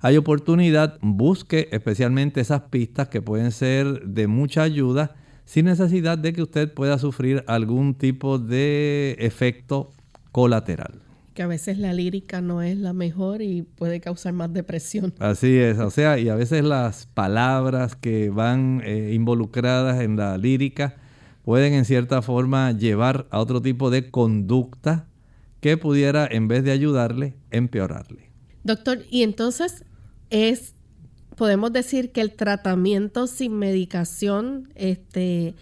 [0.04, 6.34] hay oportunidad, busque especialmente esas pistas que pueden ser de mucha ayuda sin necesidad de
[6.34, 9.91] que usted pueda sufrir algún tipo de efecto
[10.34, 10.99] colateral.
[11.34, 15.14] Que a veces la lírica no es la mejor y puede causar más depresión.
[15.20, 20.38] Así es, o sea, y a veces las palabras que van eh, involucradas en la
[20.38, 20.97] lírica
[21.43, 25.08] pueden en cierta forma llevar a otro tipo de conducta
[25.62, 28.32] que pudiera, en vez de ayudarle, empeorarle.
[28.66, 29.86] Doctor, y entonces
[30.34, 30.73] es,
[31.38, 35.53] podemos decir que el tratamiento sin medicación, este,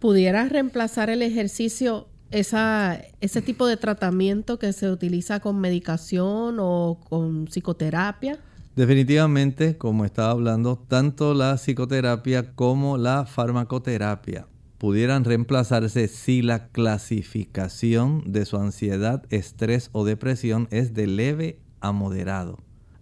[0.00, 7.00] pudiera reemplazar el ejercicio esa, ese tipo de tratamiento que se utiliza con medicación o
[7.08, 8.38] con psicoterapia?
[8.76, 14.46] Definitivamente, como estaba hablando, tanto la psicoterapia como la farmacoterapia
[14.78, 21.92] pudieran reemplazarse si la clasificación de su ansiedad, estrés o depresión es de leve a
[21.92, 22.58] moderado.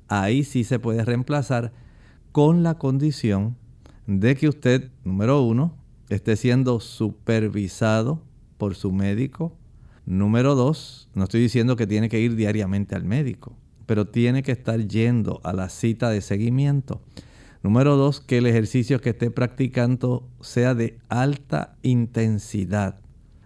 [0.08, 1.72] Ahí sí se puede reemplazar
[2.32, 3.56] con la condición
[4.06, 5.74] de que usted, número uno,
[6.08, 8.22] esté siendo supervisado
[8.58, 9.56] por su médico.
[10.04, 14.52] Número dos, no estoy diciendo que tiene que ir diariamente al médico, pero tiene que
[14.52, 17.00] estar yendo a la cita de seguimiento.
[17.62, 23.00] Número dos, que el ejercicio que esté practicando sea de alta intensidad.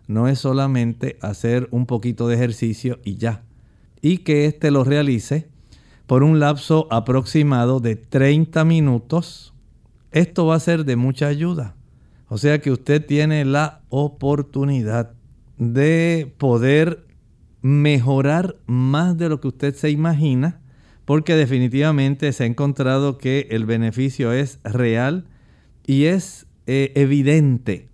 [0.08, 3.44] No es solamente hacer un poquito de ejercicio y ya.
[4.02, 5.48] Y que éste lo realice
[6.10, 9.54] por un lapso aproximado de 30 minutos.
[10.10, 11.76] Esto va a ser de mucha ayuda.
[12.26, 15.12] O sea que usted tiene la oportunidad
[15.56, 17.06] de poder
[17.62, 20.58] mejorar más de lo que usted se imagina,
[21.04, 25.28] porque definitivamente se ha encontrado que el beneficio es real
[25.86, 27.88] y es eh, evidente.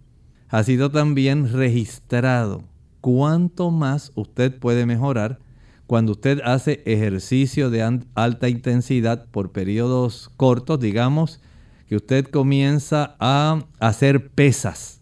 [0.49, 2.65] Ha sido también registrado.
[3.03, 5.39] Cuánto más usted puede mejorar
[5.87, 11.41] cuando usted hace ejercicio de alta intensidad por periodos cortos, digamos
[11.87, 15.01] que usted comienza a hacer pesas,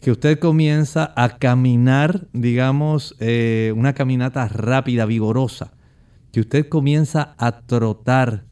[0.00, 5.72] que usted comienza a caminar, digamos, eh, una caminata rápida, vigorosa,
[6.30, 8.44] que usted comienza a trotar,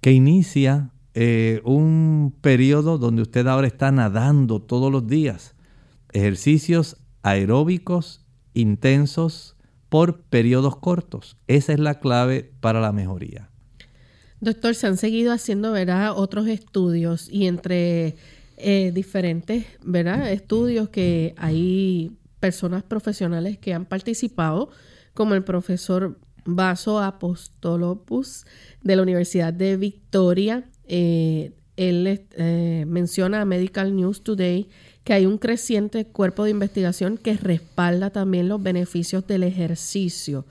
[0.00, 5.56] que inicia eh, un periodo donde usted ahora está nadando todos los días.
[6.12, 8.24] Ejercicios aeróbicos
[8.54, 9.55] intensos
[9.88, 11.36] por periodos cortos.
[11.46, 13.50] Esa es la clave para la mejoría.
[14.40, 16.12] Doctor, se han seguido haciendo, ¿verdad?
[16.16, 18.16] Otros estudios y entre
[18.56, 19.66] eh, diferentes.
[20.30, 24.70] Estudios que hay personas profesionales que han participado,
[25.14, 28.46] como el profesor Vaso Apostolopoulos
[28.82, 30.64] de la Universidad de Victoria.
[30.86, 34.68] Eh, él eh, menciona a Medical News Today
[35.06, 40.44] que hay un creciente cuerpo de investigación que respalda también los beneficios del ejercicio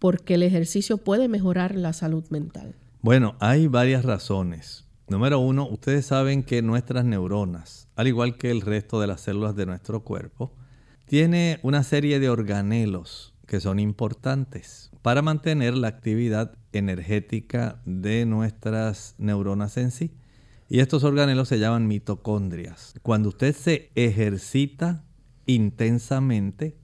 [0.00, 2.74] porque el ejercicio puede mejorar la salud mental?
[3.02, 4.84] Bueno, hay varias razones.
[5.08, 9.54] Número uno, ustedes saben que nuestras neuronas, al igual que el resto de las células
[9.54, 10.52] de nuestro cuerpo,
[11.06, 19.14] tiene una serie de organelos que son importantes para mantener la actividad energética de nuestras
[19.18, 20.10] neuronas en sí.
[20.68, 22.94] Y estos organelos se llaman mitocondrias.
[23.02, 25.04] Cuando usted se ejercita
[25.46, 26.76] intensamente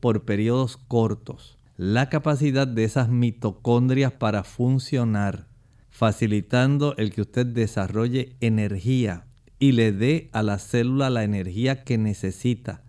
[0.00, 5.48] por periodos cortos, la capacidad de esas mitocondrias para funcionar,
[5.90, 9.26] facilitando el que usted desarrolle energía
[9.58, 12.82] y le dé a la célula la energía que necesita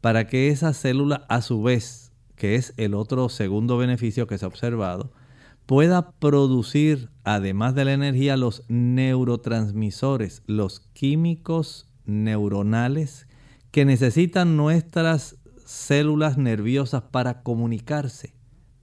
[0.00, 4.44] para que esa célula a su vez, que es el otro segundo beneficio que se
[4.44, 5.12] ha observado,
[5.68, 13.26] pueda producir, además de la energía, los neurotransmisores, los químicos neuronales
[13.70, 18.32] que necesitan nuestras células nerviosas para comunicarse.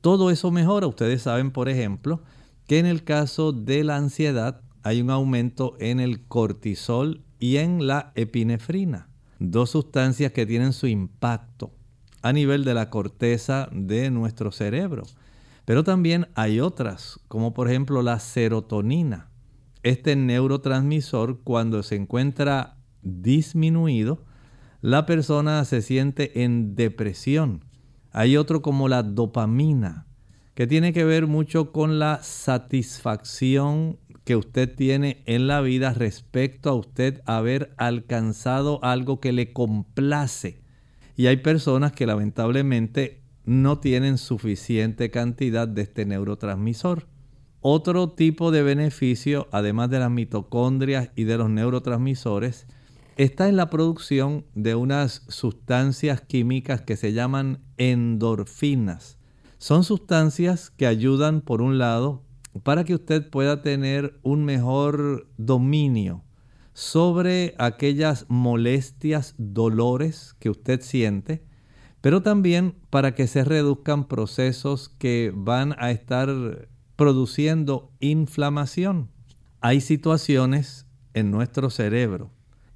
[0.01, 0.85] Todo eso mejora.
[0.85, 2.21] Ustedes saben, por ejemplo,
[2.67, 7.87] que en el caso de la ansiedad hay un aumento en el cortisol y en
[7.87, 9.09] la epinefrina,
[9.39, 11.71] dos sustancias que tienen su impacto
[12.21, 15.01] a nivel de la corteza de nuestro cerebro.
[15.65, 19.31] Pero también hay otras, como por ejemplo la serotonina.
[19.81, 24.23] Este neurotransmisor, cuando se encuentra disminuido,
[24.81, 27.65] la persona se siente en depresión.
[28.11, 30.05] Hay otro como la dopamina,
[30.53, 36.69] que tiene que ver mucho con la satisfacción que usted tiene en la vida respecto
[36.69, 40.61] a usted haber alcanzado algo que le complace.
[41.15, 47.07] Y hay personas que lamentablemente no tienen suficiente cantidad de este neurotransmisor.
[47.61, 52.67] Otro tipo de beneficio, además de las mitocondrias y de los neurotransmisores,
[53.17, 59.17] está en la producción de unas sustancias químicas que se llaman endorfinas.
[59.57, 62.23] Son sustancias que ayudan, por un lado,
[62.63, 66.23] para que usted pueda tener un mejor dominio
[66.73, 71.45] sobre aquellas molestias, dolores que usted siente,
[72.05, 76.29] pero también para que se reduzcan procesos que van a estar
[76.95, 79.09] produciendo inflamación.
[79.59, 80.85] Hay situaciones
[81.15, 82.29] en nuestro cerebro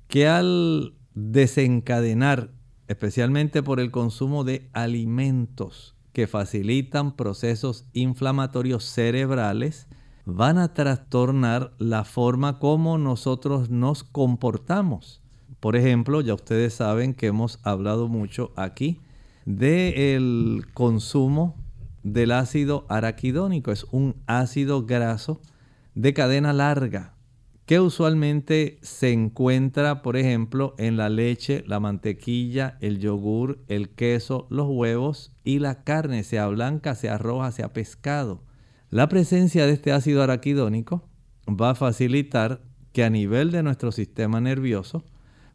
[0.08, 2.50] que al desencadenar,
[2.88, 9.86] especialmente por el consumo de alimentos que facilitan procesos inflamatorios cerebrales,
[10.26, 15.22] van a trastornar la forma como nosotros nos comportamos.
[15.60, 19.00] Por ejemplo, ya ustedes saben que hemos hablado mucho aquí
[19.46, 21.56] del consumo
[22.04, 23.72] del ácido araquidónico.
[23.72, 25.42] Es un ácido graso
[25.96, 27.16] de cadena larga
[27.70, 34.48] que usualmente se encuentra, por ejemplo, en la leche, la mantequilla, el yogur, el queso,
[34.50, 38.42] los huevos y la carne, sea blanca, sea roja, sea pescado.
[38.90, 41.08] La presencia de este ácido araquidónico
[41.48, 45.04] va a facilitar que a nivel de nuestro sistema nervioso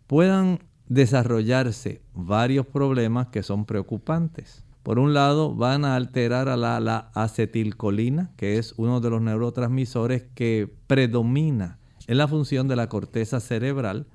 [0.06, 4.64] puedan desarrollarse varios problemas que son preocupantes.
[4.82, 10.24] Por un lado, van a alterar a la, acetilcolina, que es uno de los neurotransmisores
[10.34, 14.06] que predomina en la función de la corteza cerebral.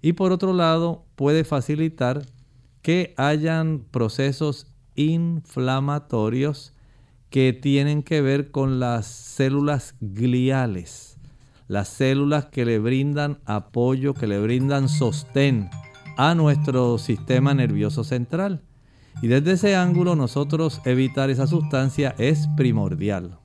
[0.00, 2.24] Y por otro lado, puede facilitar
[2.82, 6.72] que hayan procesos inflamatorios
[7.30, 11.16] que tienen que ver con las células gliales,
[11.66, 15.70] las células que le brindan apoyo, que le brindan sostén
[16.16, 18.62] a nuestro sistema nervioso central.
[19.20, 23.38] Y desde ese ángulo nosotros evitar esa sustancia es primordial.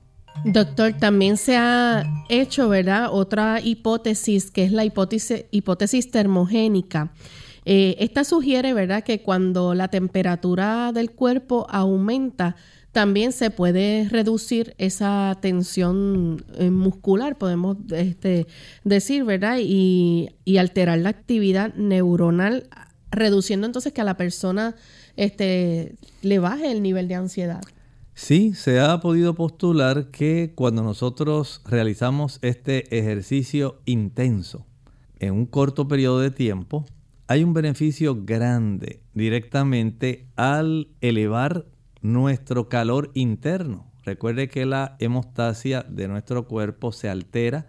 [0.44, 3.08] Doctor, también se ha hecho, ¿verdad?
[3.10, 7.12] Otra hipótesis que es la hipótesis, termogénica.
[7.64, 12.56] Eh, esta sugiere, ¿verdad?, que cuando la temperatura del cuerpo aumenta,
[12.92, 18.46] también se puede reducir esa tensión eh, muscular, podemos este,
[18.84, 19.58] decir, ¿verdad?
[19.60, 22.68] Y, alterar la actividad neuronal,
[23.10, 24.74] reduciendo entonces que a la persona
[25.16, 27.60] este, le baje el nivel de ansiedad.
[28.14, 34.66] Sí, se ha podido postular que cuando nosotros realizamos este ejercicio intenso
[35.20, 36.84] en un corto periodo de tiempo,
[37.28, 41.66] hay un beneficio grande directamente al elevar
[42.00, 43.90] nuestro calor interno.
[44.04, 47.66] Recuerde que la hemostasia de nuestro cuerpo se altera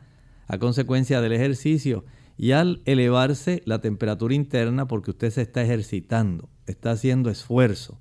[0.47, 2.05] a consecuencia del ejercicio
[2.37, 7.99] y al elevarse la temperatura interna porque usted se está ejercitando, está haciendo esfuerzo.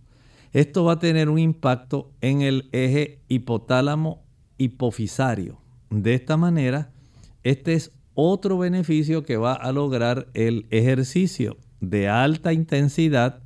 [0.52, 4.24] Esto va a tener un impacto en el eje hipotálamo
[4.56, 5.60] hipofisario.
[5.90, 6.92] De esta manera,
[7.42, 13.42] este es otro beneficio que va a lograr el ejercicio de alta intensidad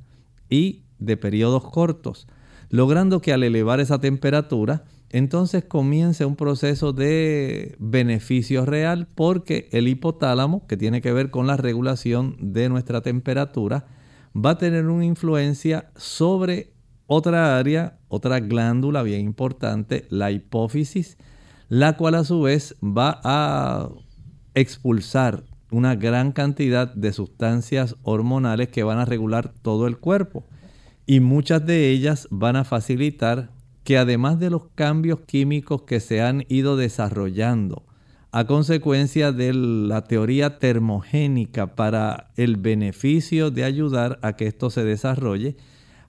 [0.49, 2.27] y de periodos cortos
[2.69, 9.87] logrando que al elevar esa temperatura, entonces comience un proceso de beneficio real porque el
[9.87, 13.85] hipotálamo, que tiene que ver con la regulación de nuestra temperatura,
[14.35, 16.73] va a tener una influencia sobre
[17.05, 21.17] otra área, otra glándula bien importante, la hipófisis,
[21.69, 23.89] la cual a su vez va a
[24.55, 30.45] expulsar una gran cantidad de sustancias hormonales que van a regular todo el cuerpo
[31.05, 33.51] y muchas de ellas van a facilitar
[33.83, 37.83] que además de los cambios químicos que se han ido desarrollando
[38.31, 44.83] a consecuencia de la teoría termogénica para el beneficio de ayudar a que esto se
[44.83, 45.55] desarrolle,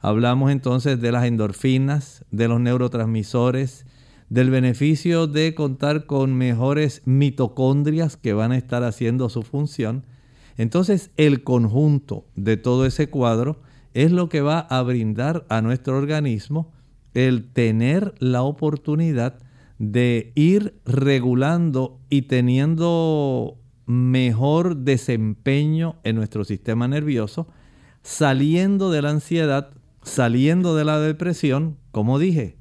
[0.00, 3.84] hablamos entonces de las endorfinas, de los neurotransmisores,
[4.30, 10.06] del beneficio de contar con mejores mitocondrias que van a estar haciendo su función.
[10.56, 13.60] Entonces el conjunto de todo ese cuadro
[13.94, 16.72] es lo que va a brindar a nuestro organismo
[17.14, 19.38] el tener la oportunidad
[19.78, 27.46] de ir regulando y teniendo mejor desempeño en nuestro sistema nervioso,
[28.02, 29.70] saliendo de la ansiedad,
[30.02, 32.56] saliendo de la depresión, como dije,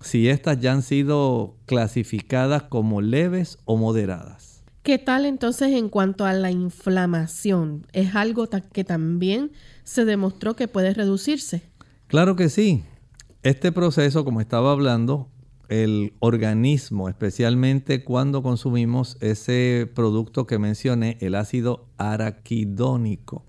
[0.00, 4.53] si estas ya han sido clasificadas como leves o moderadas.
[4.84, 7.86] ¿Qué tal entonces en cuanto a la inflamación?
[7.94, 9.50] ¿Es algo que también
[9.82, 11.62] se demostró que puede reducirse.
[12.06, 12.84] Claro que sí.
[13.42, 15.30] Este proceso, como estaba hablando,
[15.70, 23.46] el organismo, especialmente cuando consumimos ese producto que mencioné, el ácido araquidónico,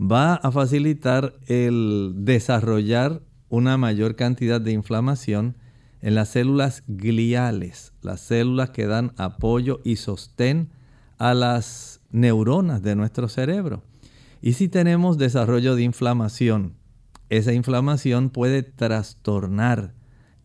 [0.00, 3.20] va a facilitar el desarrollar
[3.50, 5.58] una mayor cantidad de inflamación
[6.00, 10.70] en las células gliales, las células que dan apoyo y sostén
[11.18, 13.82] a las neuronas de nuestro cerebro.
[14.40, 16.74] Y si tenemos desarrollo de inflamación,
[17.28, 19.94] esa inflamación puede trastornar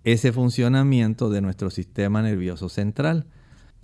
[0.04, 3.28] ese funcionamiento de nuestro sistema nervioso central.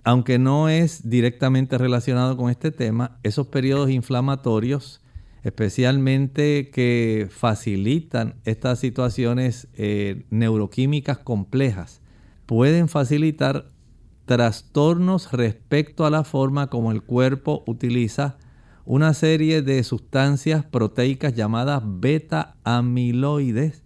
[0.04, 5.00] Aunque no es directamente relacionado con este tema, esos periodos inflamatorios
[5.42, 12.00] especialmente que facilitan estas situaciones eh, neuroquímicas complejas,
[12.46, 13.70] pueden facilitar
[14.30, 18.36] trastornos respecto a la forma como el cuerpo utiliza
[18.84, 23.82] una serie de sustancias proteicas llamadas beta amiloides.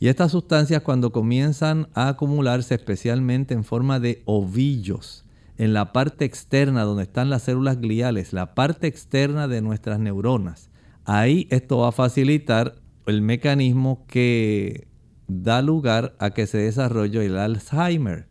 [0.00, 5.24] Y estas sustancias cuando comienzan a acumularse especialmente en forma de ovillos,
[5.58, 10.70] en la parte externa donde están las células gliales, la parte externa de nuestras neuronas,
[11.04, 12.74] ahí esto va a facilitar
[13.06, 14.88] el mecanismo que
[15.28, 18.26] da lugar a que se desarrolle el Alzheimer.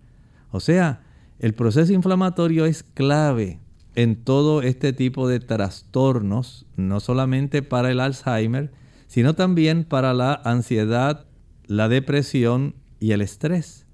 [0.51, 1.03] O sea,
[1.43, 3.59] el proceso inflamatorio es clave
[3.95, 8.71] en todo este tipo de trastornos, no solamente para el Alzheimer,
[9.07, 11.25] sino también para la ansiedad,
[11.65, 13.85] la depresión y el estrés.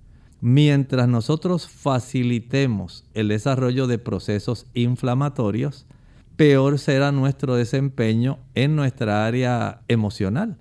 [0.41, 5.87] Mientras nosotros facilitemos el desarrollo de procesos inflamatorios,
[6.35, 10.59] peor será nuestro desempeño en nuestra área emocional.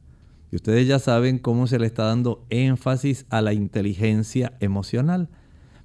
[0.51, 5.29] Y ustedes ya saben cómo se le está dando énfasis a la inteligencia emocional.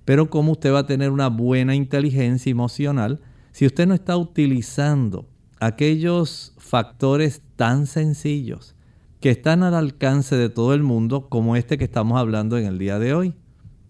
[0.06, 5.28] Pero cómo usted va a tener una buena inteligencia emocional si usted no está utilizando
[5.60, 8.76] aquellos factores tan sencillos
[9.22, 12.78] que están al alcance de todo el mundo como este que estamos hablando en el
[12.78, 13.34] día de hoy.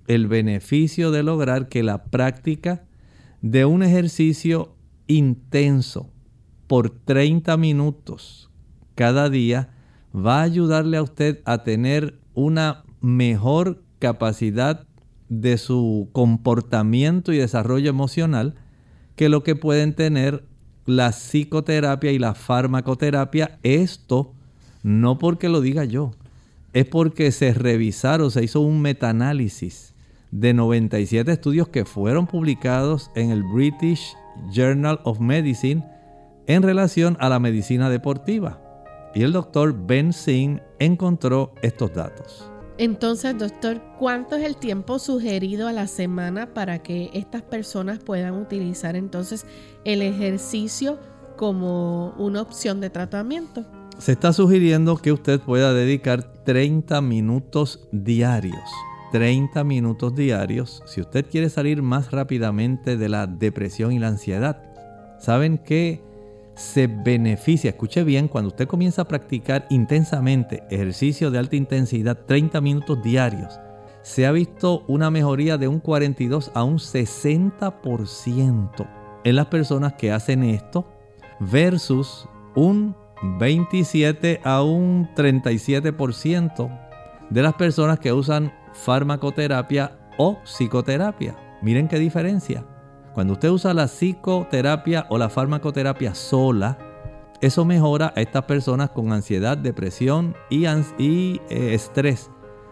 [0.08, 2.84] El beneficio de lograr que la práctica
[3.42, 4.76] de un ejercicio
[5.08, 6.12] intenso
[6.68, 8.52] por 30 minutos
[8.96, 9.70] cada día
[10.16, 14.86] va a ayudarle a usted a tener una mejor capacidad
[15.42, 18.56] de su comportamiento y desarrollo emocional
[19.16, 20.44] que lo que pueden tener
[20.86, 23.60] la psicoterapia y la farmacoterapia.
[23.64, 24.34] Esto
[24.84, 26.12] no porque lo diga yo,
[26.74, 29.94] es porque se revisaron, se hizo un metaanálisis
[30.32, 34.16] de 97 estudios que fueron publicados en el British
[34.52, 35.86] Journal of Medicine
[36.48, 38.60] en relación a la medicina deportiva.
[39.16, 42.53] Y el doctor Ben Singh encontró estos datos.
[42.78, 48.34] Entonces, doctor, ¿cuánto es el tiempo sugerido a la semana para que estas personas puedan
[48.34, 49.46] utilizar entonces
[49.86, 50.98] el ejercicio
[51.38, 53.64] como una opción de tratamiento?
[54.00, 58.70] Se está sugiriendo que usted pueda dedicar 30 minutos diarios.
[59.12, 64.64] 30 minutos diarios si usted quiere salir más rápidamente de la depresión y la ansiedad.
[65.20, 66.02] Saben que
[66.56, 72.62] se beneficia, escuche bien, cuando usted comienza a practicar intensamente ejercicio de alta intensidad 30
[72.62, 73.60] minutos diarios,
[74.02, 78.88] se ha visto una mejoría de un 42 a un 60%
[79.24, 80.88] en las personas que hacen esto
[81.40, 82.96] versus un
[83.40, 86.80] 27 a un 37%
[87.30, 91.38] de las personas que usan farmacoterapia o psicoterapia.
[91.62, 92.66] Miren qué diferencia.
[93.14, 96.78] Cuando usted usa la psicoterapia o la farmacoterapia sola,
[97.42, 102.32] eso mejora a estas personas con ansiedad, depresión y, eh, estrés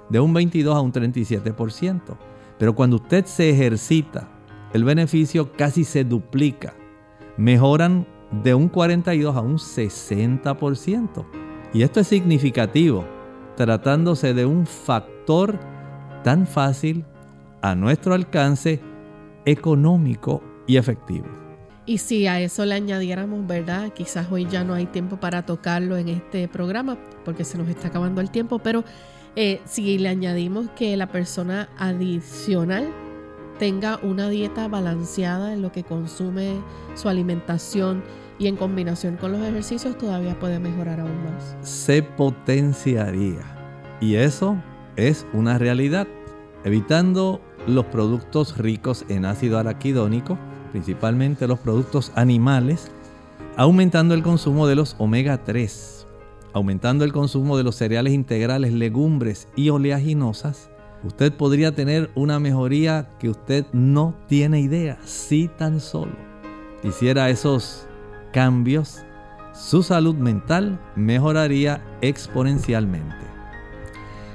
[0.09, 2.17] de un 22 a un 37%.
[2.57, 4.29] Pero cuando usted se ejercita,
[4.73, 6.73] el beneficio casi se duplica.
[7.37, 8.07] Mejoran
[8.43, 11.25] de un 42 a un 60%.
[11.73, 13.05] Y esto es significativo,
[13.55, 15.59] tratándose de un factor
[16.23, 17.05] tan fácil
[17.61, 18.81] a nuestro alcance
[19.45, 21.27] económico y efectivo.
[21.85, 23.91] Y si a eso le añadiéramos, ¿verdad?
[23.93, 27.87] Quizás hoy ya no hay tiempo para tocarlo en este programa porque se nos está
[27.87, 28.83] acabando el tiempo, pero
[29.35, 32.87] eh, si le añadimos que la persona adicional
[33.59, 36.55] tenga una dieta balanceada en lo que consume
[36.95, 38.03] su alimentación
[38.39, 41.55] y en combinación con los ejercicios todavía puede mejorar aún más.
[41.61, 43.43] Se potenciaría.
[43.99, 44.57] Y eso
[44.95, 46.07] es una realidad.
[46.63, 50.37] Evitando los productos ricos en ácido araquidónico,
[50.71, 52.91] principalmente los productos animales,
[53.57, 56.07] aumentando el consumo de los omega 3,
[56.53, 60.69] aumentando el consumo de los cereales integrales, legumbres y oleaginosas,
[61.03, 66.31] usted podría tener una mejoría que usted no tiene idea si tan solo
[66.83, 67.87] hiciera esos
[68.33, 69.03] cambios,
[69.53, 73.30] su salud mental mejoraría exponencialmente.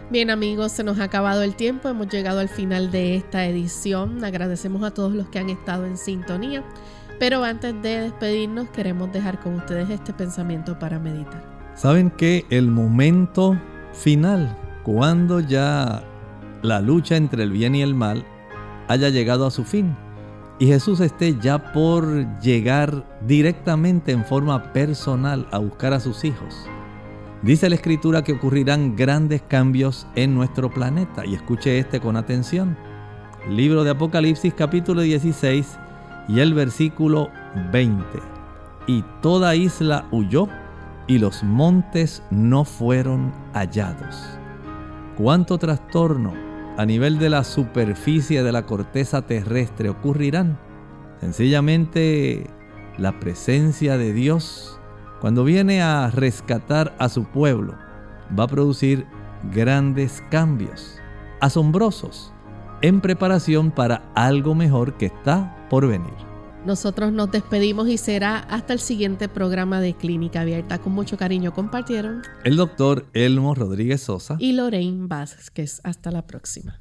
[0.08, 4.22] Bien amigos, se nos ha acabado el tiempo, hemos llegado al final de esta edición.
[4.22, 6.62] Agradecemos a todos los que han estado en sintonía,
[7.18, 11.42] pero antes de despedirnos queremos dejar con ustedes este pensamiento para meditar.
[11.74, 13.60] Saben que el momento
[13.92, 16.04] final, cuando ya
[16.62, 18.24] la lucha entre el bien y el mal
[18.86, 19.96] haya llegado a su fin.
[20.60, 26.68] Y Jesús esté ya por llegar directamente en forma personal a buscar a sus hijos
[27.42, 32.76] Dice la escritura que ocurrirán grandes cambios en nuestro planeta y escuche este con atención.
[33.50, 35.78] Libro de Apocalipsis capítulo 16
[36.28, 37.30] y el versículo
[37.72, 38.04] 20.
[38.86, 40.48] Y toda isla huyó
[41.06, 44.38] y los montes no fueron hallados.
[45.16, 46.32] ¿Cuánto trastorno
[46.78, 50.58] a nivel de la superficie de la corteza terrestre ocurrirán?
[51.20, 52.48] Sencillamente
[52.96, 54.75] la presencia de Dios,
[55.20, 57.74] cuando viene a rescatar a su pueblo,
[58.38, 59.06] va a producir
[59.52, 60.98] grandes cambios,
[61.40, 62.32] asombrosos,
[62.82, 66.14] en preparación para algo mejor que está por venir.
[66.66, 70.80] Nosotros nos despedimos y será hasta el siguiente programa de Clínica Abierta.
[70.80, 75.80] Con mucho cariño compartieron el doctor Elmo Rodríguez Sosa y Lorraine Vázquez.
[75.84, 76.80] Hasta la próxima.